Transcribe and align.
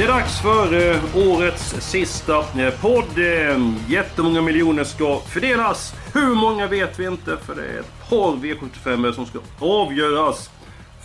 Det 0.00 0.04
är 0.04 0.08
dags 0.08 0.40
för 0.40 0.90
eh, 0.90 1.30
årets 1.30 1.74
sista 1.80 2.38
eh, 2.38 2.74
podd. 2.80 3.18
Eh, 3.18 3.72
jättemånga 3.88 4.42
miljoner 4.42 4.84
ska 4.84 5.18
fördelas. 5.18 5.94
Hur 6.14 6.34
många 6.34 6.66
vet 6.66 6.98
vi 6.98 7.06
inte, 7.06 7.36
för 7.36 7.54
det 7.54 7.62
är 7.62 7.80
ett 7.80 8.08
par 8.08 8.32
V75 8.32 9.12
som 9.12 9.26
ska 9.26 9.38
avgöras 9.58 10.50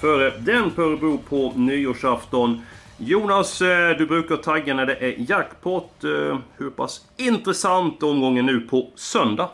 före 0.01 0.33
den 0.39 0.71
på 0.71 0.81
Örebro 0.81 1.17
på 1.29 1.53
nyårsafton. 1.55 2.61
Jonas, 2.97 3.61
eh, 3.61 3.97
du 3.97 4.05
brukar 4.05 4.37
tagga 4.37 4.73
när 4.73 4.85
det 4.85 4.95
är 4.95 5.15
jackpot. 5.29 6.03
Eh, 6.03 6.37
hur 6.57 6.69
pass 6.69 7.01
intressant 7.17 8.03
omgången 8.03 8.45
nu 8.45 8.59
på 8.59 8.89
söndag? 8.95 9.49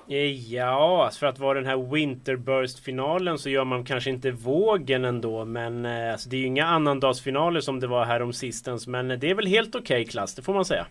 Ja, 0.50 1.10
för 1.20 1.28
att 1.28 1.40
vara 1.40 1.54
den 1.54 1.66
här 1.66 1.94
Winterburst-finalen 1.94 3.38
så 3.38 3.50
gör 3.50 3.66
man 3.66 3.86
kanske 3.86 4.10
inte 4.10 4.32
vågen 4.32 5.06
ändå. 5.06 5.46
Men 5.46 5.86
eh, 5.86 6.12
alltså, 6.12 6.30
det 6.30 6.36
är 6.36 6.40
ju 6.40 6.46
inga 6.46 6.66
annandagsfinaler 6.66 7.60
som 7.60 7.80
det 7.80 7.88
var 7.88 8.06
här 8.06 8.22
om 8.22 8.34
sistens. 8.34 8.88
Men 8.88 9.08
det 9.08 9.30
är 9.30 9.36
väl 9.36 9.48
helt 9.48 9.76
okej 9.76 10.02
okay, 10.02 10.12
klass, 10.12 10.36
det 10.36 10.42
får 10.42 10.54
man 10.54 10.66
säga. 10.66 10.86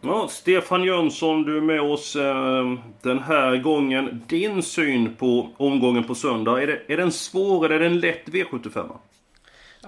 Ja, 0.00 0.28
Stefan 0.30 0.84
Jönsson, 0.84 1.42
du 1.42 1.56
är 1.56 1.60
med 1.60 1.80
oss 1.80 2.16
den 3.02 3.18
här 3.18 3.56
gången. 3.56 4.22
Din 4.26 4.62
syn 4.62 5.14
på 5.14 5.48
omgången 5.56 6.04
på 6.04 6.14
söndag. 6.14 6.62
Är, 6.62 6.66
det, 6.66 6.80
är 6.88 6.96
den 6.96 7.12
svår 7.12 7.64
eller 7.64 7.76
är 7.76 7.80
den 7.80 8.00
lätt 8.00 8.26
V75? 8.26 8.90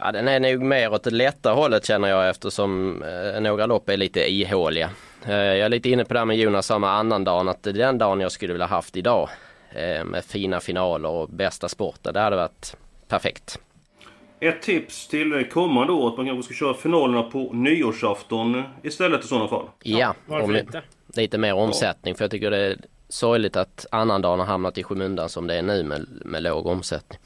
Ja, 0.01 0.13
den 0.13 0.29
är 0.29 0.41
nog 0.41 0.63
mer 0.63 0.93
åt 0.93 1.03
det 1.03 1.11
lätta 1.11 1.53
hållet 1.53 1.87
känner 1.87 2.09
jag 2.09 2.29
eftersom 2.29 3.03
eh, 3.03 3.41
några 3.41 3.67
lopp 3.67 3.89
är 3.89 3.97
lite 3.97 4.33
ihåliga. 4.33 4.91
Eh, 5.27 5.35
jag 5.35 5.59
är 5.59 5.69
lite 5.69 5.91
inne 5.91 6.05
på 6.05 6.15
det 6.15 6.21
här 6.21 6.27
med 6.27 6.37
Jonas 6.37 6.67
sa 6.67 6.79
med 6.79 6.91
annandagen 6.91 7.49
att 7.49 7.63
den 7.63 7.99
dagen 7.99 8.21
jag 8.21 8.33
skulle 8.33 8.53
vilja 8.53 8.67
haft 8.67 8.97
idag. 8.97 9.29
Eh, 9.71 10.05
med 10.05 10.25
fina 10.25 10.61
finaler 10.61 11.09
och 11.09 11.29
bästa 11.29 11.69
sporten. 11.69 12.15
Det 12.15 12.21
hade 12.21 12.37
varit 12.37 12.77
perfekt. 13.09 13.59
Ett 14.41 14.63
tips 14.63 15.09
till 15.09 15.49
kommande 15.53 15.93
år 15.93 16.09
att 16.09 16.17
man 16.17 16.27
kanske 16.27 16.55
ska 16.55 16.65
köra 16.65 16.75
finalerna 16.75 17.23
på 17.23 17.53
nyårsafton 17.53 18.63
istället 18.83 19.25
i 19.25 19.27
sådana 19.27 19.49
fall? 19.49 19.67
Ja, 19.83 20.15
ja 20.29 20.43
om, 20.43 20.57
inte? 20.57 20.83
lite 21.17 21.39
mer 21.39 21.55
omsättning 21.55 22.15
för 22.15 22.25
jag 22.25 22.31
tycker 22.31 22.51
det 22.51 22.59
är 22.59 22.77
sorgligt 23.09 23.57
att 23.57 23.87
annandagen 23.91 24.39
har 24.39 24.47
hamnat 24.47 24.79
i 24.79 24.83
skymundan 24.83 25.29
som 25.29 25.47
det 25.47 25.55
är 25.55 25.63
nu 25.63 25.83
med, 25.83 26.07
med 26.25 26.43
låg 26.43 26.67
omsättning. 26.67 27.19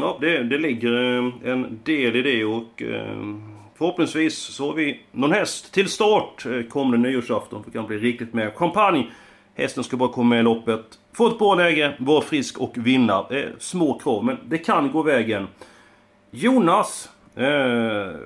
Ja, 0.00 0.18
det, 0.20 0.42
det 0.42 0.58
ligger 0.58 0.92
eh, 0.92 1.52
en 1.52 1.80
del 1.84 2.16
i 2.16 2.22
det 2.22 2.44
och 2.44 2.82
eh, 2.82 3.36
förhoppningsvis 3.74 4.38
så 4.38 4.66
har 4.66 4.74
vi 4.74 5.00
någon 5.12 5.32
häst 5.32 5.72
till 5.72 5.88
start 5.88 6.46
eh, 6.46 6.62
kommande 6.62 7.08
nyårsafton. 7.08 7.62
För 7.64 7.70
det 7.70 7.78
kan 7.78 7.86
bli 7.86 7.98
riktigt 7.98 8.34
med 8.34 8.54
champagne. 8.54 9.06
Hästen 9.54 9.84
ska 9.84 9.96
bara 9.96 10.12
komma 10.12 10.28
med 10.28 10.40
i 10.40 10.42
loppet. 10.42 10.98
Få 11.12 11.26
ett 11.26 11.38
bra 11.38 11.54
läge, 11.54 11.94
vara 11.98 12.20
frisk 12.20 12.58
och 12.58 12.72
vinna. 12.78 13.26
Eh, 13.30 13.44
små 13.58 13.98
krav, 13.98 14.24
men 14.24 14.36
det 14.48 14.58
kan 14.58 14.92
gå 14.92 15.02
vägen. 15.02 15.46
Jonas! 16.30 17.08
Eh, 17.36 18.16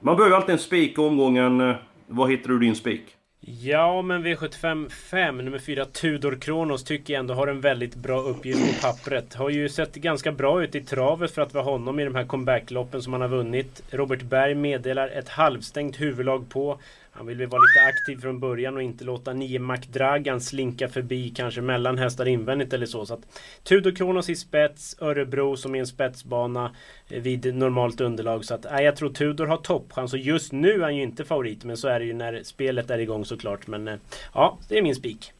man 0.00 0.16
behöver 0.16 0.36
alltid 0.36 0.52
en 0.52 0.58
spik 0.58 0.98
i 0.98 1.00
omgången. 1.00 1.74
Var 2.06 2.28
hittar 2.28 2.48
du 2.48 2.58
din 2.58 2.74
spik? 2.74 3.17
Ja, 3.50 4.02
men 4.02 4.26
V75 4.26 4.88
5, 4.88 5.38
nummer 5.38 5.58
4, 5.58 5.84
Tudor 5.84 6.38
Kronos, 6.40 6.84
tycker 6.84 7.14
jag 7.14 7.20
ändå 7.20 7.34
har 7.34 7.46
en 7.46 7.60
väldigt 7.60 7.94
bra 7.94 8.20
uppgift 8.20 8.60
på 8.60 8.86
pappret. 8.86 9.34
Har 9.34 9.50
ju 9.50 9.68
sett 9.68 9.94
ganska 9.94 10.32
bra 10.32 10.62
ut 10.62 10.74
i 10.74 10.80
travet 10.80 11.30
för 11.30 11.42
att 11.42 11.54
vara 11.54 11.64
honom 11.64 12.00
i 12.00 12.04
de 12.04 12.14
här 12.14 12.24
comebackloppen 12.24 13.02
som 13.02 13.12
han 13.12 13.22
har 13.22 13.28
vunnit. 13.28 13.82
Robert 13.90 14.22
Berg 14.22 14.54
meddelar 14.54 15.08
ett 15.08 15.28
halvstängt 15.28 16.00
huvudlag 16.00 16.48
på. 16.48 16.78
Han 17.18 17.26
vill 17.26 17.38
väl 17.38 17.48
vara 17.48 17.60
lite 17.60 17.88
aktiv 17.88 18.20
från 18.22 18.40
början 18.40 18.76
och 18.76 18.82
inte 18.82 19.04
låta 19.04 19.32
nio 19.32 19.58
McDragan 19.58 20.40
slinka 20.40 20.88
förbi 20.88 21.32
kanske 21.36 21.60
mellan 21.60 21.98
hästar 21.98 22.28
invändigt 22.28 22.72
eller 22.72 22.86
så. 22.86 23.06
så 23.06 23.14
att 23.14 23.40
Tudor 23.64 23.90
Kronos 23.90 24.30
i 24.30 24.36
spets, 24.36 24.96
Örebro 25.00 25.56
som 25.56 25.74
är 25.74 25.78
en 25.78 25.86
spetsbana 25.86 26.74
eh, 27.10 27.22
vid 27.22 27.54
normalt 27.54 28.00
underlag. 28.00 28.44
Så 28.44 28.54
att 28.54 28.64
äh, 28.64 28.80
jag 28.80 28.96
tror 28.96 29.10
Tudor 29.10 29.46
har 29.46 29.56
toppchans 29.56 30.12
och 30.12 30.18
just 30.18 30.52
nu 30.52 30.72
är 30.72 30.80
han 30.80 30.96
ju 30.96 31.02
inte 31.02 31.24
favorit. 31.24 31.64
Men 31.64 31.76
så 31.76 31.88
är 31.88 32.00
det 32.00 32.06
ju 32.06 32.14
när 32.14 32.42
spelet 32.42 32.90
är 32.90 32.98
igång 32.98 33.24
såklart. 33.24 33.66
Men 33.66 33.88
äh, 33.88 33.94
ja, 34.34 34.58
det 34.68 34.78
är 34.78 34.82
min 34.82 34.94
spik. 34.94 35.32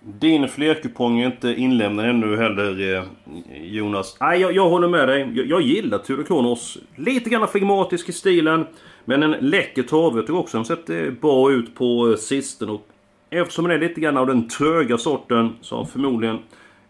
Din 0.00 0.48
flerkupong 0.48 1.20
är 1.20 1.26
inte 1.26 1.48
inlämnad 1.48 2.06
ännu 2.06 2.36
heller 2.36 2.96
eh, 2.96 3.04
Jonas. 3.62 4.16
Nej, 4.20 4.40
jag, 4.40 4.52
jag 4.52 4.68
håller 4.68 4.88
med 4.88 5.08
dig. 5.08 5.32
Jag, 5.34 5.46
jag 5.46 5.62
gillar 5.62 5.98
Tudor 5.98 6.24
Kronos. 6.24 6.78
Lite 6.96 7.30
grann 7.30 7.48
flegmatisk 7.48 8.08
i 8.08 8.12
stilen. 8.12 8.66
Men 9.04 9.22
en 9.22 9.30
läcker 9.30 9.82
trave 9.82 10.20
tycker 10.20 10.36
också. 10.36 10.56
Den 10.56 10.64
sett 10.64 10.90
eh, 10.90 11.10
bra 11.10 11.52
ut 11.52 11.74
på 11.74 12.10
eh, 12.10 12.16
sisten. 12.16 12.68
Och 12.68 12.88
eftersom 13.30 13.64
den 13.64 13.76
är 13.76 13.88
lite 13.88 14.00
grann 14.00 14.16
av 14.16 14.26
den 14.26 14.48
tröga 14.48 14.98
sorten 14.98 15.56
så 15.60 15.76
har 15.76 15.84
förmodligen 15.84 16.38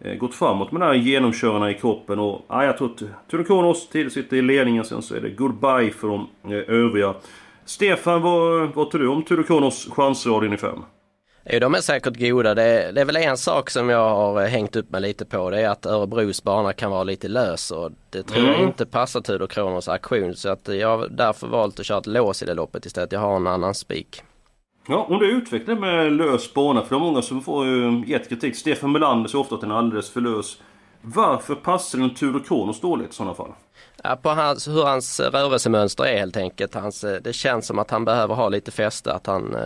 eh, 0.00 0.14
gått 0.14 0.34
framåt 0.34 0.72
med 0.72 0.80
den 0.82 0.88
här 0.88 0.94
genomkörarna 0.94 1.70
i 1.70 1.74
kroppen. 1.74 2.18
Och 2.18 2.44
ja, 2.48 2.64
jag 2.64 2.78
tror 2.78 2.90
att 2.90 3.28
Tudor 3.30 3.44
Kronos 3.44 3.88
tidigt 3.88 4.12
sitter 4.12 4.36
i 4.36 4.42
ledningen. 4.42 4.84
Sen 4.84 5.02
så 5.02 5.14
är 5.14 5.20
det 5.20 5.30
goodbye 5.30 5.90
för 5.90 6.08
de 6.08 6.28
övriga. 6.50 7.14
Stefan, 7.64 8.22
vad, 8.22 8.74
vad 8.74 8.90
tror 8.90 9.00
du 9.00 9.08
om 9.08 9.22
Tudor 9.22 9.42
Kronos 9.42 9.88
chansrad 9.90 10.44
in 10.44 10.52
i 10.52 10.56
fem? 10.56 10.78
Jo, 11.46 11.58
de 11.58 11.74
är 11.74 11.80
säkert 11.80 12.16
goda. 12.20 12.54
Det, 12.54 12.92
det, 12.92 13.00
är 13.00 13.04
väl 13.04 13.16
en 13.16 13.36
sak 13.36 13.70
som 13.70 13.88
jag 13.88 14.14
har 14.14 14.42
eh, 14.42 14.48
hängt 14.48 14.76
upp 14.76 14.90
mig 14.90 15.00
lite 15.00 15.24
på. 15.24 15.50
Det 15.50 15.60
är 15.60 15.68
att 15.68 15.86
Örebros 15.86 16.42
bana 16.42 16.72
kan 16.72 16.90
vara 16.90 17.04
lite 17.04 17.28
lös 17.28 17.70
och 17.70 17.90
det 18.10 18.22
tror 18.22 18.46
jag 18.46 18.54
mm. 18.54 18.68
inte 18.68 18.86
passar 18.86 19.20
Tudor 19.20 19.46
Kronos 19.46 19.88
aktion. 19.88 20.34
Så 20.34 20.48
att 20.48 20.68
jag 20.68 20.98
har 20.98 21.08
därför 21.08 21.46
valt 21.46 21.80
att 21.80 21.86
köra 21.86 21.98
ett 21.98 22.06
lås 22.06 22.42
i 22.42 22.46
det 22.46 22.54
loppet 22.54 22.86
istället. 22.86 23.12
Jag 23.12 23.20
har 23.20 23.36
en 23.36 23.46
annan 23.46 23.74
spik. 23.74 24.22
Ja, 24.88 25.06
om 25.10 25.18
du 25.18 25.30
utvecklar 25.30 25.74
med 25.74 26.12
lös 26.12 26.54
bana, 26.54 26.82
för 26.82 26.90
det 26.90 26.96
är 26.96 27.00
många 27.00 27.22
som 27.22 27.42
får 27.42 27.66
uh, 27.66 28.08
gett 28.10 28.28
kritik. 28.28 28.56
Stefan 28.56 28.92
Melander 28.92 29.28
säger 29.28 29.40
ofta 29.40 29.54
att 29.54 29.60
den 29.60 29.70
är 29.70 29.74
alldeles 29.74 30.10
för 30.10 30.20
lös. 30.20 30.58
Varför 31.00 31.54
passar 31.54 31.98
den 31.98 32.14
Tudor 32.14 32.40
Kronos 32.40 32.80
dåligt 32.80 33.10
i 33.10 33.14
sådana 33.14 33.34
fall? 33.34 33.52
Ja, 34.02 34.16
på 34.22 34.28
hans, 34.28 34.68
hur 34.68 34.84
hans 34.84 35.20
rörelsemönster 35.20 36.04
är 36.04 36.18
helt 36.18 36.36
enkelt. 36.36 36.74
Hans, 36.74 37.04
eh, 37.04 37.20
det 37.22 37.32
känns 37.32 37.66
som 37.66 37.78
att 37.78 37.90
han 37.90 38.04
behöver 38.04 38.34
ha 38.34 38.48
lite 38.48 38.70
fäste, 38.70 39.12
att 39.12 39.26
han, 39.26 39.56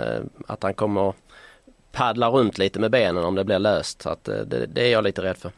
att 0.47 0.63
han 0.63 0.75
kommer 0.75 1.13
paddla 1.99 2.29
runt 2.29 2.59
lite 2.59 2.81
med 2.81 2.91
benen 2.91 3.25
om 3.25 3.35
det 3.35 3.45
blir 3.45 3.59
löst. 3.59 4.03
Så 4.03 4.11
att 4.11 4.29
eh, 4.29 4.37
det, 4.37 4.67
det 4.67 4.87
är 4.87 4.93
jag 4.93 5.05
lite 5.05 5.23
rädd 5.23 5.37
för. 5.37 5.51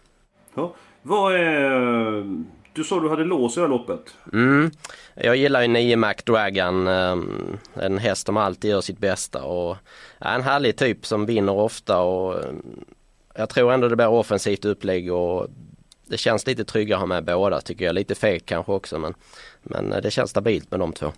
Ja. 0.54 0.74
Vad 1.02 1.34
är... 1.34 2.24
Du 2.72 2.84
sa 2.84 3.00
du 3.00 3.08
hade 3.08 3.24
lås 3.24 3.56
i 3.56 3.60
det 3.60 3.66
här 3.66 3.70
loppet? 3.70 4.14
Mm. 4.32 4.70
Jag 5.14 5.36
gillar 5.36 5.62
ju 5.62 5.68
9 5.68 5.96
Mac 5.96 6.14
Dragon. 6.26 6.88
Ehm, 6.88 7.58
en 7.74 7.98
häst 7.98 8.26
som 8.26 8.36
alltid 8.36 8.70
gör 8.70 8.80
sitt 8.80 8.98
bästa 8.98 9.42
och 9.42 9.76
en 10.18 10.42
härlig 10.42 10.76
typ 10.76 11.06
som 11.06 11.26
vinner 11.26 11.52
ofta 11.52 12.00
och 12.00 12.44
jag 13.34 13.48
tror 13.48 13.72
ändå 13.72 13.88
det 13.88 13.96
blir 13.96 14.08
offensivt 14.08 14.64
upplägg 14.64 15.12
och 15.12 15.46
det 16.06 16.16
känns 16.16 16.46
lite 16.46 16.64
tryggare 16.64 16.96
att 16.96 17.00
ha 17.00 17.06
med 17.06 17.24
båda 17.24 17.60
tycker 17.60 17.84
jag. 17.84 17.94
Lite 17.94 18.14
fegt 18.14 18.46
kanske 18.46 18.72
också 18.72 18.98
men, 18.98 19.14
men 19.62 19.90
det 19.90 20.10
känns 20.10 20.30
stabilt 20.30 20.70
med 20.70 20.80
de 20.80 20.92
två. 20.92 21.12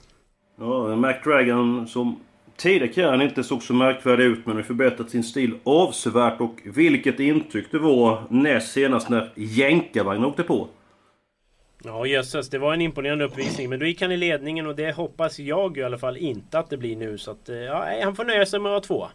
Ja, 0.60 0.96
Mac 0.96 1.14
Dragon 1.24 1.86
som 1.88 2.20
Tidigare 2.56 2.88
karriären 2.88 3.22
inte 3.22 3.44
såg 3.44 3.62
så 3.62 3.74
märkvärdig 3.74 4.24
ut 4.24 4.46
men 4.46 4.56
har 4.56 4.62
förbättrat 4.62 5.10
sin 5.10 5.24
stil 5.24 5.54
avsevärt 5.64 6.40
och 6.40 6.60
vilket 6.64 7.20
intryck 7.20 7.66
det 7.70 7.78
var 7.78 8.22
näst 8.30 8.72
senast 8.72 9.08
när 9.08 9.30
jänkarvagnen 9.34 10.24
åkte 10.24 10.42
på. 10.42 10.68
Ja 11.84 12.06
jösses, 12.06 12.50
det 12.50 12.58
var 12.58 12.74
en 12.74 12.80
imponerande 12.80 13.24
uppvisning. 13.24 13.68
Men 13.68 13.78
då 13.78 13.86
gick 13.86 14.02
han 14.02 14.12
i 14.12 14.16
ledningen 14.16 14.66
och 14.66 14.76
det 14.76 14.92
hoppas 14.92 15.38
jag 15.38 15.78
i 15.78 15.82
alla 15.82 15.98
fall 15.98 16.16
inte 16.16 16.58
att 16.58 16.70
det 16.70 16.76
blir 16.76 16.96
nu. 16.96 17.18
Så 17.18 17.30
att, 17.30 17.48
eh, 17.48 17.56
ja, 17.56 17.86
han 18.02 18.16
får 18.16 18.24
nöja 18.24 18.46
sig 18.46 18.60
med 18.60 18.72
att 18.72 18.90
vara 18.90 19.00
två. 19.00 19.08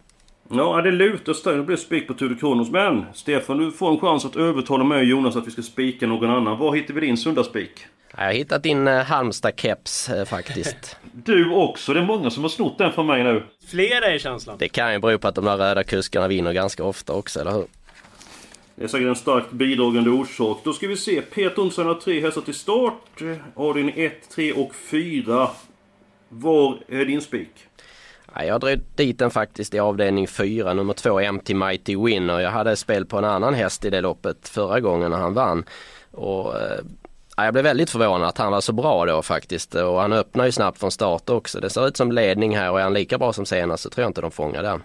Ja, 0.50 0.82
det 0.82 0.92
lutar 0.92 1.34
starkt. 1.34 1.58
Det 1.58 1.64
blir 1.64 1.78
spik 1.78 2.08
på 2.08 2.14
Tudor 2.14 2.36
Kronos. 2.36 2.70
Men 2.70 3.06
Stefan, 3.14 3.58
du 3.58 3.72
får 3.72 3.92
en 3.92 4.00
chans 4.00 4.26
att 4.26 4.36
övertala 4.36 4.84
mig 4.84 4.98
och 4.98 5.06
Jonas 5.06 5.36
att 5.36 5.48
vi 5.48 5.52
ska 5.52 5.62
spika 5.62 6.08
någon 6.08 6.30
annan. 6.30 6.58
Var 6.58 6.76
hittar 6.76 6.94
vi 6.94 7.02
din 7.02 7.18
sunda 7.18 7.44
spik? 7.44 7.72
Jag 8.18 8.26
har 8.26 8.32
hittat 8.32 8.64
din 8.64 8.88
eh, 8.88 9.04
Halmstad-keps 9.04 10.10
eh, 10.10 10.26
faktiskt. 10.26 10.98
du 11.12 11.52
också! 11.54 11.94
Det 11.94 12.00
är 12.00 12.06
många 12.06 12.30
som 12.30 12.44
har 12.44 12.50
snott 12.50 12.78
den 12.78 12.92
från 12.92 13.06
mig 13.08 13.24
nu. 13.24 13.44
Flera 13.68 14.06
är 14.06 14.18
känslan. 14.18 14.56
Det 14.60 14.70
kan 14.70 14.94
ju 14.94 15.00
bero 15.00 15.18
på 15.18 15.28
att 15.28 15.36
de 15.36 15.46
där 15.46 15.58
röda 15.58 15.84
kuskarna 15.84 16.28
vinner 16.28 16.54
ganska 16.54 16.84
ofta 16.84 17.14
också, 17.14 17.40
eller 17.40 17.52
hur? 17.52 17.66
Det 18.76 18.84
är 18.84 18.88
säkert 18.88 19.08
en 19.08 19.16
starkt 19.16 19.52
bidragande 19.52 20.10
orsak. 20.10 20.60
Då 20.64 20.74
ska 20.74 20.88
vi 20.88 20.98
se. 20.98 21.22
Peter 21.22 21.62
Olsson 21.62 21.86
har 21.86 21.94
tre 21.96 22.22
hästar 22.22 22.42
till 22.42 22.54
start. 22.54 23.22
Adin 23.56 23.92
1, 23.96 24.30
3 24.30 24.54
och 24.54 24.76
4. 24.76 25.50
Var 26.30 26.78
är 26.88 27.06
din 27.06 27.22
spik? 27.22 27.50
Ja, 28.36 28.44
jag 28.44 28.62
drog 28.62 28.80
dit 28.96 29.20
den 29.20 29.32
faktiskt 29.32 29.74
i 29.74 29.80
avdelning 29.80 30.28
4, 30.28 30.74
nummer 30.74 30.94
2 30.94 31.20
Empty 31.20 31.54
Mighty 31.54 31.98
Winner. 31.98 32.40
Jag 32.40 32.52
hade 32.52 32.76
spel 32.76 33.06
på 33.06 33.18
en 33.18 33.26
annan 33.26 33.54
häst 33.54 33.86
i 33.86 33.90
det 33.90 34.02
loppet 34.02 34.50
förra 34.50 34.80
gången 34.80 35.12
när 35.12 35.18
han 35.18 35.34
vann. 35.34 35.66
Och, 36.12 36.56
eh, 36.56 36.80
ja, 37.38 37.46
jag 37.46 37.54
blev 37.54 37.64
väldigt 37.64 37.90
förvånad 37.90 38.28
att 38.28 38.38
han 38.38 38.52
var 38.52 38.62
så 38.62 38.74
bra 38.74 39.06
då 39.06 39.22
faktiskt 39.22 39.76
och 39.76 40.02
han 40.02 40.14
öppnar 40.14 40.46
ju 40.46 40.52
snabbt 40.52 40.80
från 40.80 40.92
start 40.92 41.30
också. 41.30 41.60
Det 41.60 41.70
ser 41.70 41.88
ut 41.88 41.98
som 41.98 42.12
ledning 42.12 42.58
här 42.58 42.72
och 42.72 42.80
är 42.80 42.84
han 42.84 42.94
lika 42.94 43.18
bra 43.18 43.34
som 43.34 43.46
senast 43.46 43.84
så 43.84 43.90
tror 43.90 44.04
jag 44.04 44.10
inte 44.10 44.22
de 44.22 44.32
fångar 44.32 44.64
den. 44.64 44.82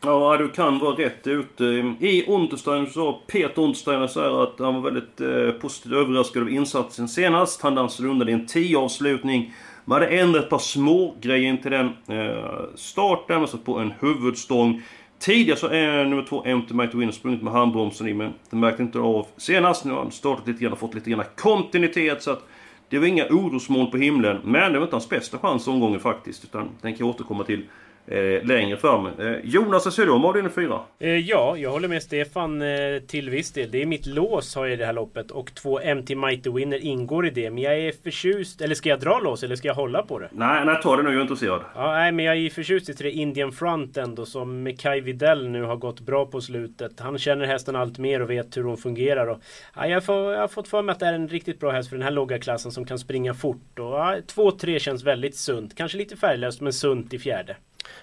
Ja, 0.00 0.36
du 0.36 0.48
kan 0.48 0.78
vara 0.78 0.96
rätt 0.96 1.26
ute. 1.26 1.64
I 2.00 2.24
Unterstein 2.28 2.86
så 2.86 2.92
sa 2.92 3.20
Peter 3.26 3.62
Untersteiner 3.62 4.06
så 4.06 4.42
att 4.42 4.58
han 4.58 4.74
var 4.74 4.90
väldigt 4.90 5.20
eh, 5.20 5.60
positivt 5.60 5.92
överraskad 5.92 6.42
av 6.42 6.50
insatsen 6.50 7.08
senast. 7.08 7.62
Han 7.62 7.74
dansade 7.74 8.08
undan 8.08 8.28
i 8.28 8.32
en 8.32 8.46
10-avslutning. 8.46 9.52
Man 9.88 10.02
hade 10.02 10.18
ändrat 10.18 10.44
ett 10.44 10.50
par 10.50 10.58
små 10.58 11.14
grejer 11.20 11.56
till 11.56 11.70
den 11.70 11.86
eh, 12.08 12.60
starten, 12.74 13.38
man 13.38 13.48
satt 13.48 13.64
på 13.64 13.78
en 13.78 13.92
huvudstång. 14.00 14.82
Tidigare 15.18 15.58
så 15.58 15.66
är 15.66 16.04
nummer 16.04 16.22
två 16.28 16.44
Empty 16.44 16.74
Might 16.74 16.94
Winner 16.94 17.12
sprungit 17.12 17.42
med 17.42 17.52
handbromsen 17.52 18.08
i, 18.08 18.14
men 18.14 18.32
det 18.50 18.56
märkte 18.56 18.82
inte 18.82 18.98
av 18.98 19.26
senast. 19.36 19.84
Nu 19.84 19.92
har 19.92 19.98
han 19.98 20.10
startat 20.10 20.46
lite 20.46 20.62
grann 20.62 20.72
och 20.72 20.78
fått 20.78 20.94
lite 20.94 21.10
grann 21.10 21.24
kontinuitet, 21.36 22.22
så 22.22 22.30
att 22.30 22.48
det 22.88 22.98
var 22.98 23.06
inga 23.06 23.26
orosmoln 23.26 23.90
på 23.90 23.96
himlen. 23.96 24.40
Men 24.44 24.72
det 24.72 24.78
var 24.78 24.86
inte 24.86 24.96
hans 24.96 25.08
bästa 25.08 25.38
chans 25.38 25.68
omgången 25.68 26.00
faktiskt, 26.00 26.44
utan 26.44 26.68
den 26.80 26.92
kan 26.94 27.06
jag 27.06 27.14
återkomma 27.14 27.44
till 27.44 27.64
eh, 28.10 28.46
längre 28.46 28.76
fram. 28.76 29.06
Eh, 29.06 29.36
Jonas, 29.44 29.96
du 29.96 30.10
om 30.10 30.24
avdelning 30.24 30.52
4? 30.52 30.80
Eh, 30.98 31.08
ja, 31.10 31.56
jag 31.56 31.70
håller 31.70 31.88
med 31.88 32.02
Stefan 32.02 32.62
eh, 32.62 32.98
till 33.06 33.30
viss 33.30 33.52
del. 33.52 33.70
Det 33.70 33.82
är 33.82 33.86
mitt 33.86 34.06
lås 34.06 34.54
har 34.54 34.66
jag 34.66 34.72
i 34.72 34.76
det 34.76 34.86
här 34.86 34.92
loppet 34.92 35.30
och 35.30 35.54
två 35.54 35.80
MT 35.94 36.14
Mighty 36.14 36.50
Winner 36.50 36.78
ingår 36.78 37.26
i 37.26 37.30
det. 37.30 37.50
Men 37.50 37.62
jag 37.62 37.78
är 37.78 37.92
förtjust. 38.02 38.60
Eller 38.60 38.74
ska 38.74 38.88
jag 38.88 39.00
dra 39.00 39.20
lås 39.20 39.42
eller 39.42 39.56
ska 39.56 39.68
jag 39.68 39.74
hålla 39.74 40.02
på 40.02 40.18
det? 40.18 40.28
Nej, 40.32 40.64
nej 40.64 40.76
ta 40.82 40.96
det 40.96 41.02
nu. 41.02 41.08
Jag 41.08 41.18
är 41.18 41.22
intresserad. 41.22 41.60
Ja, 41.74 41.92
nej, 41.92 42.12
men 42.12 42.24
jag 42.24 42.36
är 42.36 42.50
förtjust 42.50 42.88
i 42.88 42.94
tre 42.94 43.10
Indian 43.10 43.52
Front 43.52 43.96
ändå 43.96 44.26
som 44.26 44.76
Kai 44.78 45.00
Videll 45.00 45.48
nu 45.48 45.62
har 45.62 45.76
gått 45.76 46.00
bra 46.00 46.26
på 46.26 46.40
slutet. 46.40 47.00
Han 47.00 47.18
känner 47.18 47.46
hästen 47.46 47.76
allt 47.76 47.98
mer 47.98 48.22
och 48.22 48.30
vet 48.30 48.56
hur 48.56 48.62
hon 48.62 48.76
fungerar. 48.76 49.26
Och, 49.26 49.38
ja, 49.76 49.86
jag, 49.86 50.04
får, 50.04 50.32
jag 50.32 50.40
har 50.40 50.48
fått 50.48 50.68
för 50.68 50.82
mig 50.82 50.92
att 50.92 51.00
det 51.00 51.06
är 51.06 51.12
en 51.12 51.28
riktigt 51.28 51.60
bra 51.60 51.70
häst 51.70 51.88
för 51.88 51.96
den 51.96 52.04
här 52.04 52.10
låga 52.10 52.38
klassen 52.38 52.72
som 52.72 52.84
kan 52.84 52.98
springa 52.98 53.34
fort. 53.34 53.78
Och, 53.78 53.84
ja, 53.84 54.16
2-3 54.34 54.78
känns 54.78 55.04
väldigt 55.04 55.36
sunt. 55.36 55.76
Kanske 55.76 55.98
lite 55.98 56.16
färglöst 56.16 56.60
men 56.60 56.72
sunt 56.72 57.14
i 57.14 57.18
fjärde. 57.18 57.56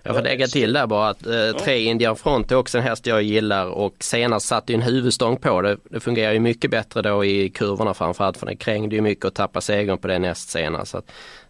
Jag 0.03 0.15
får 0.15 0.23
lägga 0.23 0.47
till 0.47 0.73
där 0.73 0.87
bara 0.87 1.09
att 1.09 1.25
eh, 1.27 1.51
tre 1.63 1.79
Indian 1.79 2.15
Front 2.15 2.51
är 2.51 2.55
också 2.55 2.77
en 2.77 2.83
häst 2.83 3.07
jag 3.07 3.23
gillar 3.23 3.67
och 3.67 3.95
senast 3.99 4.47
satt 4.47 4.69
ju 4.69 4.75
en 4.75 4.81
huvudstång 4.81 5.37
på. 5.37 5.61
Det, 5.61 5.77
det 5.89 5.99
fungerar 5.99 6.33
ju 6.33 6.39
mycket 6.39 6.71
bättre 6.71 7.01
då 7.01 7.25
i 7.25 7.49
kurvorna 7.49 7.93
framförallt 7.93 8.37
för 8.37 8.45
den 8.45 8.57
krängde 8.57 8.95
ju 8.95 9.01
mycket 9.01 9.25
och 9.25 9.33
tappade 9.33 9.63
segern 9.63 9.97
på 9.97 10.07
det 10.07 10.19
näst 10.19 10.49
senast. 10.49 10.91
Så 10.91 11.01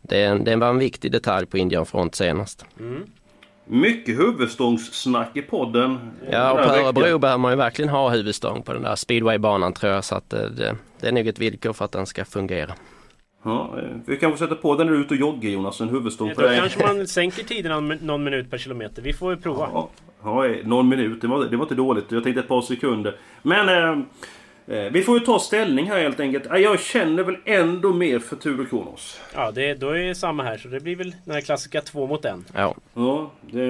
det, 0.02 0.28
det 0.28 0.56
var 0.56 0.70
en 0.70 0.80
viktig 0.80 1.12
detalj 1.12 1.46
på 1.46 1.58
Indian 1.58 1.86
Front 1.86 2.16
senast. 2.16 2.66
Mm. 2.80 3.04
Mycket 3.68 4.20
huvudstångssnack 4.20 5.38
i 5.38 5.42
podden. 5.42 6.12
Ja, 6.32 6.52
och 6.52 6.58
på 6.58 6.76
Örebro 6.76 7.18
behöver 7.18 7.38
man 7.38 7.52
ju 7.52 7.58
verkligen 7.58 7.90
ha 7.90 8.10
huvudstång 8.10 8.62
på 8.62 8.74
den 8.74 8.82
där 8.82 8.96
speedwaybanan 8.96 9.74
tror 9.74 9.94
jag. 9.94 10.04
Så 10.04 10.16
att 10.16 10.30
det, 10.30 10.50
det, 10.50 10.76
det 11.00 11.08
är 11.08 11.12
nog 11.12 11.28
ett 11.28 11.40
villkor 11.40 11.74
för 11.74 11.86
att 11.86 11.92
den 11.92 12.06
ska 12.06 12.26
fungera. 12.26 12.74
Ja, 13.46 13.80
eh, 13.80 13.90
vi 14.06 14.18
kanske 14.18 14.40
sätter 14.40 14.56
på 14.56 14.76
den 14.76 14.88
när 14.88 14.94
du 14.94 15.00
är 15.00 15.04
ute 15.04 15.14
och 15.14 15.20
joggar 15.20 15.50
Jonas, 15.50 15.82
en 15.82 15.90
huvudstång 15.90 16.36
på 16.36 16.42
dig. 16.42 16.60
kanske 16.60 16.88
man 16.88 17.08
sänker 17.08 17.44
tiden 17.44 18.00
någon 18.02 18.24
minut 18.24 18.52
per 18.52 18.58
kilometer. 18.58 19.02
Vi 19.02 19.14
får 19.14 19.34
ju 19.34 19.38
prova. 19.42 19.70
Ja, 19.74 19.90
ja 20.24 20.48
eh, 20.48 20.66
någon 20.68 20.90
minut, 20.90 21.22
det 21.22 21.28
var, 21.28 21.46
det 21.46 21.58
var 21.58 21.64
inte 21.64 21.76
dåligt. 21.76 22.12
Jag 22.12 22.24
tänkte 22.24 22.42
ett 22.42 22.48
par 22.48 22.62
sekunder. 22.62 23.16
Men 23.42 23.70
eh, 23.70 24.06
eh, 24.78 24.92
vi 24.92 25.02
får 25.02 25.20
ju 25.20 25.26
ta 25.26 25.40
ställning 25.40 25.86
här 25.86 26.00
helt 26.00 26.20
enkelt. 26.20 26.46
Jag 26.52 26.80
känner 26.80 27.24
väl 27.24 27.38
ändå 27.46 27.94
mer 27.94 28.20
för 28.20 28.36
Tudor 28.36 28.66
Kronos. 28.66 29.22
Ja, 29.34 29.52
det, 29.52 29.74
då 29.74 29.90
är 29.90 30.04
det 30.04 30.16
samma 30.16 30.44
här. 30.44 30.58
Så 30.58 30.68
det 30.68 30.80
blir 30.80 30.96
väl 30.96 31.16
den 31.26 31.34
här 31.34 31.42
klassiska 31.42 31.82
två 31.82 32.08
mot 32.08 32.26
en. 32.26 32.46
Ja. 32.54 32.76
ja 32.94 33.32
det, 33.42 33.68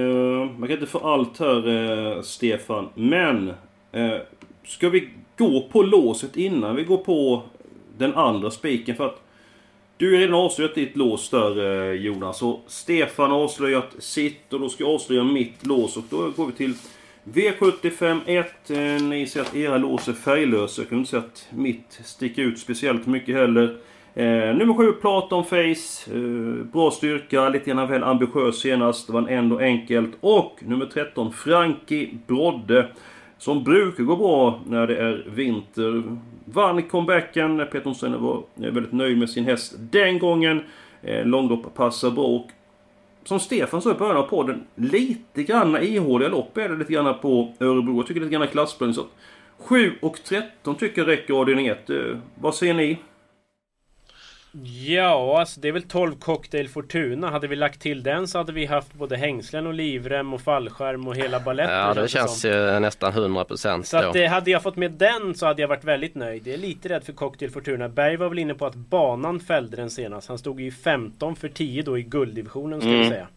man 0.57 0.68
kan 0.68 0.72
inte 0.72 0.86
få 0.86 1.00
allt 1.00 1.39
här, 1.39 1.68
eh, 1.68 2.22
Stefan. 2.22 2.89
Men 2.94 3.50
eh, 3.92 4.18
ska 4.66 4.89
vi 4.89 5.10
gå 5.38 5.62
på 5.72 5.81
låset 5.81 6.38
innan 6.38 6.75
vi 6.75 6.83
går 6.83 6.98
på 6.98 7.44
den 7.98 8.13
andra 8.13 8.51
spiken? 8.51 8.95
För 8.95 9.06
att 9.06 9.22
du 9.97 10.13
har 10.13 10.19
redan 10.19 10.36
avslöjat 10.36 10.75
ditt 10.75 10.95
lås 10.95 11.30
där 11.30 11.89
eh, 11.89 12.01
Jonas. 12.01 12.42
Och 12.42 12.63
Stefan 12.68 13.31
har 13.31 13.44
avslöjat 13.44 13.95
sitt 14.00 14.53
och 14.53 14.59
då 14.59 14.69
ska 14.69 14.83
jag 14.83 14.94
avslöja 14.94 15.24
mitt 15.24 15.65
lås. 15.65 15.97
Och 15.97 16.03
då 16.09 16.30
går 16.30 16.45
vi 16.45 16.51
till 16.51 16.74
V75 17.24 18.19
1. 18.25 18.69
Eh, 18.69 19.07
ni 19.07 19.27
ser 19.27 19.42
att 19.42 19.56
era 19.56 19.77
lås 19.77 20.07
är 20.07 20.13
färglösa. 20.13 20.81
Jag 20.81 20.89
kan 20.89 20.97
inte 20.97 21.09
säga 21.09 21.24
att 21.24 21.47
mitt 21.50 22.00
sticker 22.03 22.42
ut 22.42 22.59
speciellt 22.59 23.06
mycket 23.06 23.36
heller. 23.36 23.77
Eh, 24.13 24.56
nummer 24.56 24.74
7 24.74 24.92
Platon 24.92 25.45
Face. 25.45 26.12
Eh, 26.13 26.65
bra 26.74 26.91
styrka, 26.91 27.50
lite 27.50 27.69
grann 27.69 27.89
väl 27.89 28.03
ambitiös 28.03 28.59
senast. 28.59 29.07
Det 29.07 29.13
var 29.13 29.27
ändå 29.27 29.59
enkelt. 29.59 30.12
Och 30.19 30.59
nummer 30.59 30.86
13 30.86 31.33
Frankie 31.33 32.09
Brodde. 32.27 32.88
Som 33.45 33.63
brukar 33.63 34.03
gå 34.03 34.15
bra 34.15 34.59
när 34.68 34.88
det 34.88 34.97
är 34.97 35.25
vinter. 35.27 36.03
Vann 36.45 36.83
comebacken. 36.83 37.57
Peter 37.57 37.86
Nordström 37.86 38.24
var 38.24 38.36
eh, 38.36 38.71
väldigt 38.71 38.92
nöjd 38.92 39.18
med 39.18 39.30
sin 39.30 39.45
häst 39.45 39.75
den 39.77 40.19
gången. 40.19 40.62
Eh, 41.01 41.25
långlopp 41.25 41.75
passar 41.75 42.12
bra. 42.12 42.25
Och 42.25 42.47
som 43.24 43.39
Stefan 43.39 43.81
sa 43.81 43.92
i 43.92 43.94
början 43.94 44.18
av 44.18 44.24
podden, 44.24 44.63
lite 44.75 45.44
grann 45.44 45.77
ihåliga 45.77 46.30
lopp 46.30 46.57
är 46.57 46.69
det 46.69 46.75
lite 46.75 46.94
grann 46.94 47.19
på 47.21 47.53
Örebro. 47.59 47.95
Jag 47.95 48.07
tycker 48.07 48.21
lite 48.21 48.33
grann 48.33 48.47
klasspoäng. 48.47 48.94
7 49.57 49.94
och 50.01 50.24
13 50.24 50.75
tycker 50.75 51.01
jag 51.01 51.07
räcker 51.07 51.33
avdelning 51.33 51.68
1. 51.68 51.89
Eh, 51.89 51.98
vad 52.41 52.56
säger 52.56 52.74
ni? 52.74 52.98
Ja, 54.63 55.39
alltså 55.39 55.61
det 55.61 55.67
är 55.67 55.71
väl 55.71 55.83
12 55.83 56.15
Cocktail 56.15 56.69
Fortuna. 56.69 57.29
Hade 57.29 57.47
vi 57.47 57.55
lagt 57.55 57.81
till 57.81 58.03
den 58.03 58.27
så 58.27 58.37
hade 58.37 58.53
vi 58.53 58.65
haft 58.65 58.93
både 58.93 59.17
hängslen 59.17 59.67
och 59.67 59.73
livrem 59.73 60.33
och 60.33 60.41
fallskärm 60.41 61.07
och 61.07 61.15
hela 61.15 61.39
baletten. 61.39 61.75
Ja, 61.75 61.93
det 61.93 62.07
känns 62.07 62.45
ju 62.45 62.79
nästan 62.79 63.13
100% 63.13 63.83
Så 63.83 63.97
att, 63.97 64.15
eh, 64.15 64.29
hade 64.29 64.51
jag 64.51 64.63
fått 64.63 64.75
med 64.75 64.91
den 64.91 65.35
så 65.35 65.45
hade 65.45 65.61
jag 65.61 65.67
varit 65.67 65.83
väldigt 65.83 66.15
nöjd. 66.15 66.47
Jag 66.47 66.53
är 66.53 66.57
lite 66.57 66.89
rädd 66.89 67.03
för 67.03 67.13
Cocktail 67.13 67.51
Fortuna. 67.51 67.89
Berg 67.89 68.17
var 68.17 68.29
väl 68.29 68.39
inne 68.39 68.53
på 68.53 68.65
att 68.65 68.75
banan 68.75 69.39
fällde 69.39 69.77
den 69.77 69.89
senast. 69.89 70.27
Han 70.27 70.37
stod 70.37 70.61
ju 70.61 70.71
15 70.71 71.35
för 71.35 71.49
10 71.49 71.83
då 71.83 71.97
i 71.97 72.03
gulddivisionen 72.03 72.81
ska 72.81 72.89
mm. 72.89 73.01
vi 73.01 73.09
säga. 73.09 73.27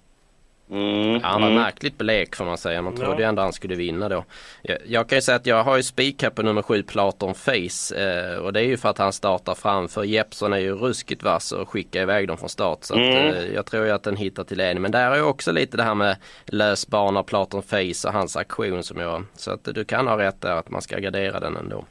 Mm, 0.71 1.23
han 1.23 1.41
var 1.41 1.49
mm. 1.49 1.63
märkligt 1.63 1.99
blek 1.99 2.37
får 2.37 2.45
man 2.45 2.59
säga. 2.59 2.83
Man 2.83 2.97
trodde 2.97 3.23
ja. 3.23 3.29
ändå 3.29 3.43
han 3.43 3.53
skulle 3.53 3.75
vinna 3.75 4.09
då. 4.09 4.25
Jag, 4.63 4.79
jag 4.87 5.09
kan 5.09 5.19
ju 5.19 5.23
säga 5.23 5.37
att 5.37 5.47
jag 5.47 5.65
har 5.65 5.77
ju 5.77 5.83
spik 5.83 6.23
här 6.23 6.31
på 6.31 6.43
nummer 6.43 6.63
7 6.63 6.83
Platon 6.83 7.35
Face. 7.35 7.97
Eh, 7.97 8.39
och 8.39 8.53
det 8.53 8.61
är 8.61 8.65
ju 8.65 8.77
för 8.77 8.89
att 8.89 8.99
han 8.99 9.13
startar 9.13 9.55
framför. 9.55 10.05
Jeppson 10.05 10.53
är 10.53 10.59
ju 10.59 10.75
ruskigt 10.75 11.23
vass 11.23 11.53
och 11.53 11.69
skickar 11.69 12.03
iväg 12.03 12.29
dem 12.29 12.39
från 12.39 12.49
start. 12.49 12.79
Så 12.81 12.95
mm. 12.95 13.29
att, 13.29 13.35
eh, 13.35 13.55
jag 13.55 13.67
tror 13.67 13.85
ju 13.87 13.91
att 13.91 14.03
den 14.03 14.17
hittar 14.17 14.45
till 14.45 14.59
ledning. 14.59 14.83
Men 14.83 14.93
där 14.93 15.11
är 15.11 15.17
ju 15.17 15.23
också 15.23 15.53
lite 15.53 15.77
det 15.77 15.83
här 15.83 15.95
med 15.95 16.17
lösbana 16.47 17.23
Platon 17.23 17.63
Face 17.63 18.09
och 18.09 18.13
hans 18.13 18.37
aktion 18.37 18.83
som 18.83 19.01
jag... 19.01 19.25
Så 19.37 19.51
att 19.51 19.65
du 19.65 19.85
kan 19.85 20.07
ha 20.07 20.19
rätt 20.19 20.41
där 20.41 20.57
att 20.57 20.71
man 20.71 20.83
ska 20.83 20.99
gardera 20.99 21.41
den 21.41 21.57
ändå. 21.57 21.85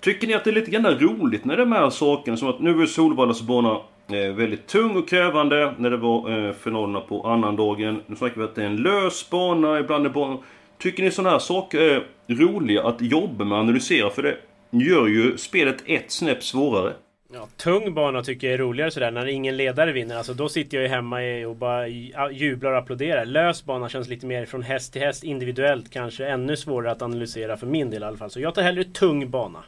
Tycker 0.00 0.26
ni 0.26 0.34
att 0.34 0.44
det 0.44 0.50
är 0.50 0.54
lite 0.54 0.70
grann 0.70 0.86
roligt 0.86 1.44
när 1.44 1.56
de 1.56 1.72
här 1.72 1.90
sakerna 1.90 2.36
som 2.36 2.48
att 2.48 2.60
nu 2.60 2.82
är 2.82 2.86
Solvallas 2.86 3.42
bana 3.42 3.80
Eh, 4.14 4.32
väldigt 4.32 4.66
tung 4.66 4.96
och 4.96 5.08
krävande 5.08 5.74
när 5.78 5.90
det 5.90 5.96
var 5.96 6.46
eh, 6.46 6.52
finalerna 6.52 7.00
på 7.00 7.22
annandagen. 7.22 8.02
Nu 8.06 8.16
snackar 8.16 8.36
vi 8.36 8.44
att 8.44 8.54
det 8.54 8.62
är 8.62 8.66
en 8.66 8.76
lös 8.76 9.30
bana, 9.30 9.78
ibland 9.78 10.06
är 10.06 10.10
banan... 10.10 10.38
Tycker 10.78 11.02
ni 11.02 11.10
sådana 11.10 11.30
här 11.30 11.38
saker 11.38 11.80
är 11.80 12.04
roliga 12.28 12.82
att 12.82 13.00
jobba 13.00 13.44
med 13.44 13.52
och 13.52 13.62
analysera? 13.62 14.10
För 14.10 14.22
det 14.22 14.36
gör 14.70 15.06
ju 15.06 15.36
spelet 15.36 15.76
ett 15.86 16.10
snäpp 16.10 16.42
svårare. 16.42 16.92
Ja, 17.34 17.48
tung 17.56 17.94
bana 17.94 18.22
tycker 18.22 18.46
jag 18.46 18.54
är 18.54 18.58
roligare 18.58 18.90
sådär 18.90 19.10
när 19.10 19.26
ingen 19.26 19.56
ledare 19.56 19.92
vinner. 19.92 20.16
Alltså 20.16 20.34
då 20.34 20.48
sitter 20.48 20.76
jag 20.76 20.82
ju 20.82 20.88
hemma 20.88 21.18
och 21.46 21.56
bara 21.56 21.88
jublar 22.32 22.72
och 22.72 22.78
applåderar. 22.78 23.24
Lös 23.24 23.64
bana 23.64 23.88
känns 23.88 24.08
lite 24.08 24.26
mer 24.26 24.46
från 24.46 24.62
häst 24.62 24.92
till 24.92 25.02
häst 25.02 25.24
individuellt 25.24 25.90
kanske 25.90 26.26
ännu 26.26 26.56
svårare 26.56 26.92
att 26.92 27.02
analysera 27.02 27.56
för 27.56 27.66
min 27.66 27.90
del 27.90 28.02
i 28.02 28.06
alla 28.06 28.16
fall. 28.16 28.30
Så 28.30 28.40
jag 28.40 28.54
tar 28.54 28.62
hellre 28.62 28.84
tung 28.84 29.30
bana. 29.30 29.58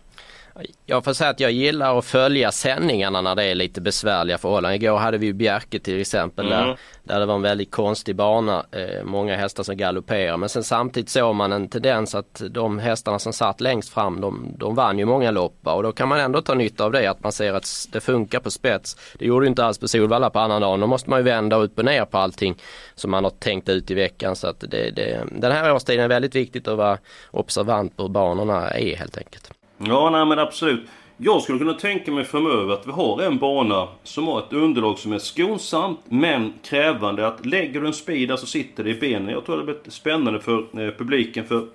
Jag 0.87 1.04
får 1.04 1.12
säga 1.12 1.30
att 1.30 1.40
jag 1.40 1.52
gillar 1.52 1.99
att 1.99 2.04
följa 2.04 2.52
sändningarna 2.52 3.20
när 3.20 3.34
det 3.34 3.44
är 3.44 3.54
lite 3.54 3.80
besvärliga 3.80 4.38
förhållanden. 4.38 4.82
Igår 4.82 4.96
hade 4.96 5.18
vi 5.18 5.32
Bjerke 5.32 5.78
till 5.78 6.00
exempel 6.00 6.46
mm. 6.46 6.58
där, 6.58 6.78
där 7.04 7.20
det 7.20 7.26
var 7.26 7.34
en 7.34 7.42
väldigt 7.42 7.70
konstig 7.70 8.16
bana. 8.16 8.66
Eh, 8.73 9.04
många 9.04 9.37
hästar 9.37 9.62
som 9.62 9.76
galopperar 9.76 10.37
men 10.37 10.49
sen 10.49 10.64
samtidigt 10.64 11.08
såg 11.08 11.34
man 11.34 11.52
en 11.52 11.68
tendens 11.68 12.14
att 12.14 12.42
de 12.50 12.78
hästarna 12.78 13.18
som 13.18 13.32
satt 13.32 13.61
längst 13.61 13.88
fram 13.88 14.20
de, 14.20 14.54
de 14.58 14.75
vann 14.75 14.99
ju 14.99 15.04
många 15.04 15.30
lopp 15.30 15.58
och 15.62 15.82
då 15.82 15.92
kan 15.92 16.08
man 16.08 16.20
ändå 16.20 16.42
ta 16.42 16.54
nytta 16.54 16.84
av 16.84 16.92
det 16.92 17.06
att 17.06 17.23
man 17.23 17.32
ser 17.32 17.52
att 17.52 17.88
det 17.92 18.00
funkar 18.00 18.40
på 18.40 18.50
spets. 18.50 18.96
Det 19.18 19.26
gjorde 19.26 19.46
inte 19.46 19.64
alls 19.64 19.78
på 19.78 19.88
Solvalla 19.88 20.30
på 20.30 20.38
annan 20.38 20.61
dag. 20.61 20.80
Då 20.80 20.87
måste 20.87 21.11
man 21.11 21.18
ju 21.18 21.23
vända 21.23 21.56
upp 21.56 21.78
och 21.78 21.84
ner 21.84 22.04
på 22.04 22.18
allting 22.18 22.54
som 22.94 23.11
man 23.11 23.25
har 23.25 23.30
tänkt 23.30 23.68
ut 23.68 23.90
i 23.90 23.94
veckan. 23.94 24.37
Så 24.37 24.46
att 24.46 24.61
det, 24.61 24.90
det, 24.90 25.25
den 25.32 25.52
här 25.52 25.73
årstiden 25.73 26.04
är 26.04 26.08
väldigt 26.08 26.34
viktigt 26.34 26.68
att 26.68 26.76
vara 26.76 26.99
observant 27.30 27.96
på 27.96 28.02
hur 28.02 28.11
banorna 28.11 28.70
är 28.70 28.96
helt 28.96 29.18
enkelt. 29.18 29.53
Ja, 29.78 30.10
nej 30.10 30.26
men 30.26 30.38
absolut. 30.38 30.80
Jag 31.16 31.42
skulle 31.42 31.58
kunna 31.58 31.74
tänka 31.74 32.12
mig 32.12 32.24
framöver 32.24 32.74
att 32.74 32.86
vi 32.86 32.90
har 32.90 33.22
en 33.22 33.38
bana 33.38 33.88
som 34.02 34.26
har 34.26 34.38
ett 34.38 34.52
underlag 34.52 34.98
som 34.98 35.12
är 35.12 35.18
skonsamt 35.18 36.00
men 36.08 36.52
krävande. 36.62 37.26
Att 37.26 37.46
lägger 37.46 37.80
du 37.80 37.86
en 37.86 37.92
speed 37.92 38.38
så 38.38 38.46
sitter 38.46 38.84
det 38.84 38.90
i 38.90 38.94
benen. 38.94 39.28
Jag 39.28 39.44
tror 39.44 39.56
det 39.56 39.64
blir 39.64 39.76
spännande 39.88 40.40
för 40.40 40.58
eh, 40.58 40.94
publiken. 40.94 41.44
För 41.44 41.66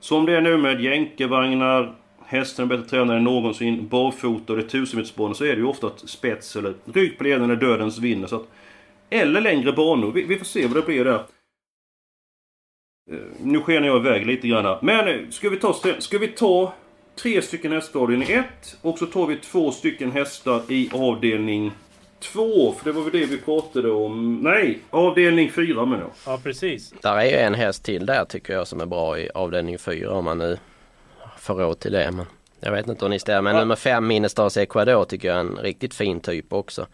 som 0.00 0.26
det 0.26 0.36
är 0.36 0.40
nu 0.40 0.56
med 0.56 0.80
jänkarvagnar, 0.80 1.94
hästen 2.26 2.64
är 2.64 2.68
bättre 2.68 2.88
tränade 2.88 3.18
än 3.18 3.24
någonsin, 3.24 3.88
barfota 3.88 4.52
och 4.52 4.58
det 4.58 4.64
är 4.64 4.68
tusenmetersbanor 4.68 5.34
så 5.34 5.44
är 5.44 5.52
det 5.52 5.60
ju 5.60 5.66
ofta 5.66 5.86
att 5.86 6.08
spets 6.08 6.56
eller 6.56 6.74
rygg 6.84 7.18
på 7.18 7.24
ledaren 7.24 7.50
är 7.50 7.56
dödens 7.56 7.98
vinner. 7.98 8.26
Så 8.26 8.36
att 8.36 8.48
Eller 9.10 9.40
längre 9.40 9.72
banor. 9.72 10.12
Vi, 10.12 10.22
vi 10.22 10.38
får 10.38 10.44
se 10.44 10.66
vad 10.66 10.76
det 10.76 10.86
blir 10.86 11.04
där. 11.04 11.24
Eh, 13.10 13.18
nu 13.42 13.60
skenar 13.60 13.86
jag 13.86 13.96
iväg 13.96 14.26
lite 14.26 14.48
grann. 14.48 14.78
Men 14.82 15.08
eh, 15.08 15.28
ska 15.30 15.50
vi 15.50 15.56
ta, 15.56 15.74
ska 15.98 16.18
vi 16.18 16.28
ta 16.28 16.72
tre 17.22 17.42
stycken 17.42 17.72
hästar 17.72 17.98
i 18.00 18.02
avdelning 18.02 18.30
1 18.30 18.44
och 18.82 18.98
så 18.98 19.06
tar 19.06 19.26
vi 19.26 19.36
två 19.36 19.72
stycken 19.72 20.12
hästar 20.12 20.62
i 20.68 20.90
avdelning 20.92 21.72
2. 22.20 22.72
För 22.72 22.84
det 22.84 22.92
var 22.92 23.02
väl 23.02 23.12
det 23.12 23.26
vi 23.26 23.38
pratade 23.38 23.90
om. 23.90 24.40
Nej, 24.42 24.78
avdelning 24.90 25.50
4 25.52 25.84
menar 25.86 26.00
jag. 26.02 26.10
Ja, 26.34 26.40
precis. 26.42 26.94
Där 27.02 27.16
är 27.16 27.24
ju 27.24 27.36
en 27.36 27.54
häst 27.54 27.84
till 27.84 28.06
där 28.06 28.24
tycker 28.24 28.52
jag 28.52 28.66
som 28.68 28.80
är 28.80 28.86
bra 28.86 29.18
i 29.18 29.30
avdelning 29.34 29.78
4 29.78 30.10
om 30.12 30.24
man 30.24 30.38
nu 30.38 30.58
får 31.38 31.54
råd 31.54 31.78
till 31.80 31.92
det. 31.92 32.10
Men 32.12 32.26
jag 32.60 32.72
vet 32.72 32.88
inte 32.88 33.04
om 33.04 33.10
ni 33.10 33.18
stämmer. 33.18 33.42
Men 33.42 33.54
Ja. 33.54 33.60
nummer 33.60 33.76
5 33.76 34.06
Minnestads 34.06 34.56
Ecuador 34.56 35.04
tycker 35.04 35.28
jag 35.28 35.36
är 35.36 35.40
en 35.40 35.56
riktigt 35.56 35.94
fin 35.94 36.20
typ 36.20 36.52
också. 36.52 36.86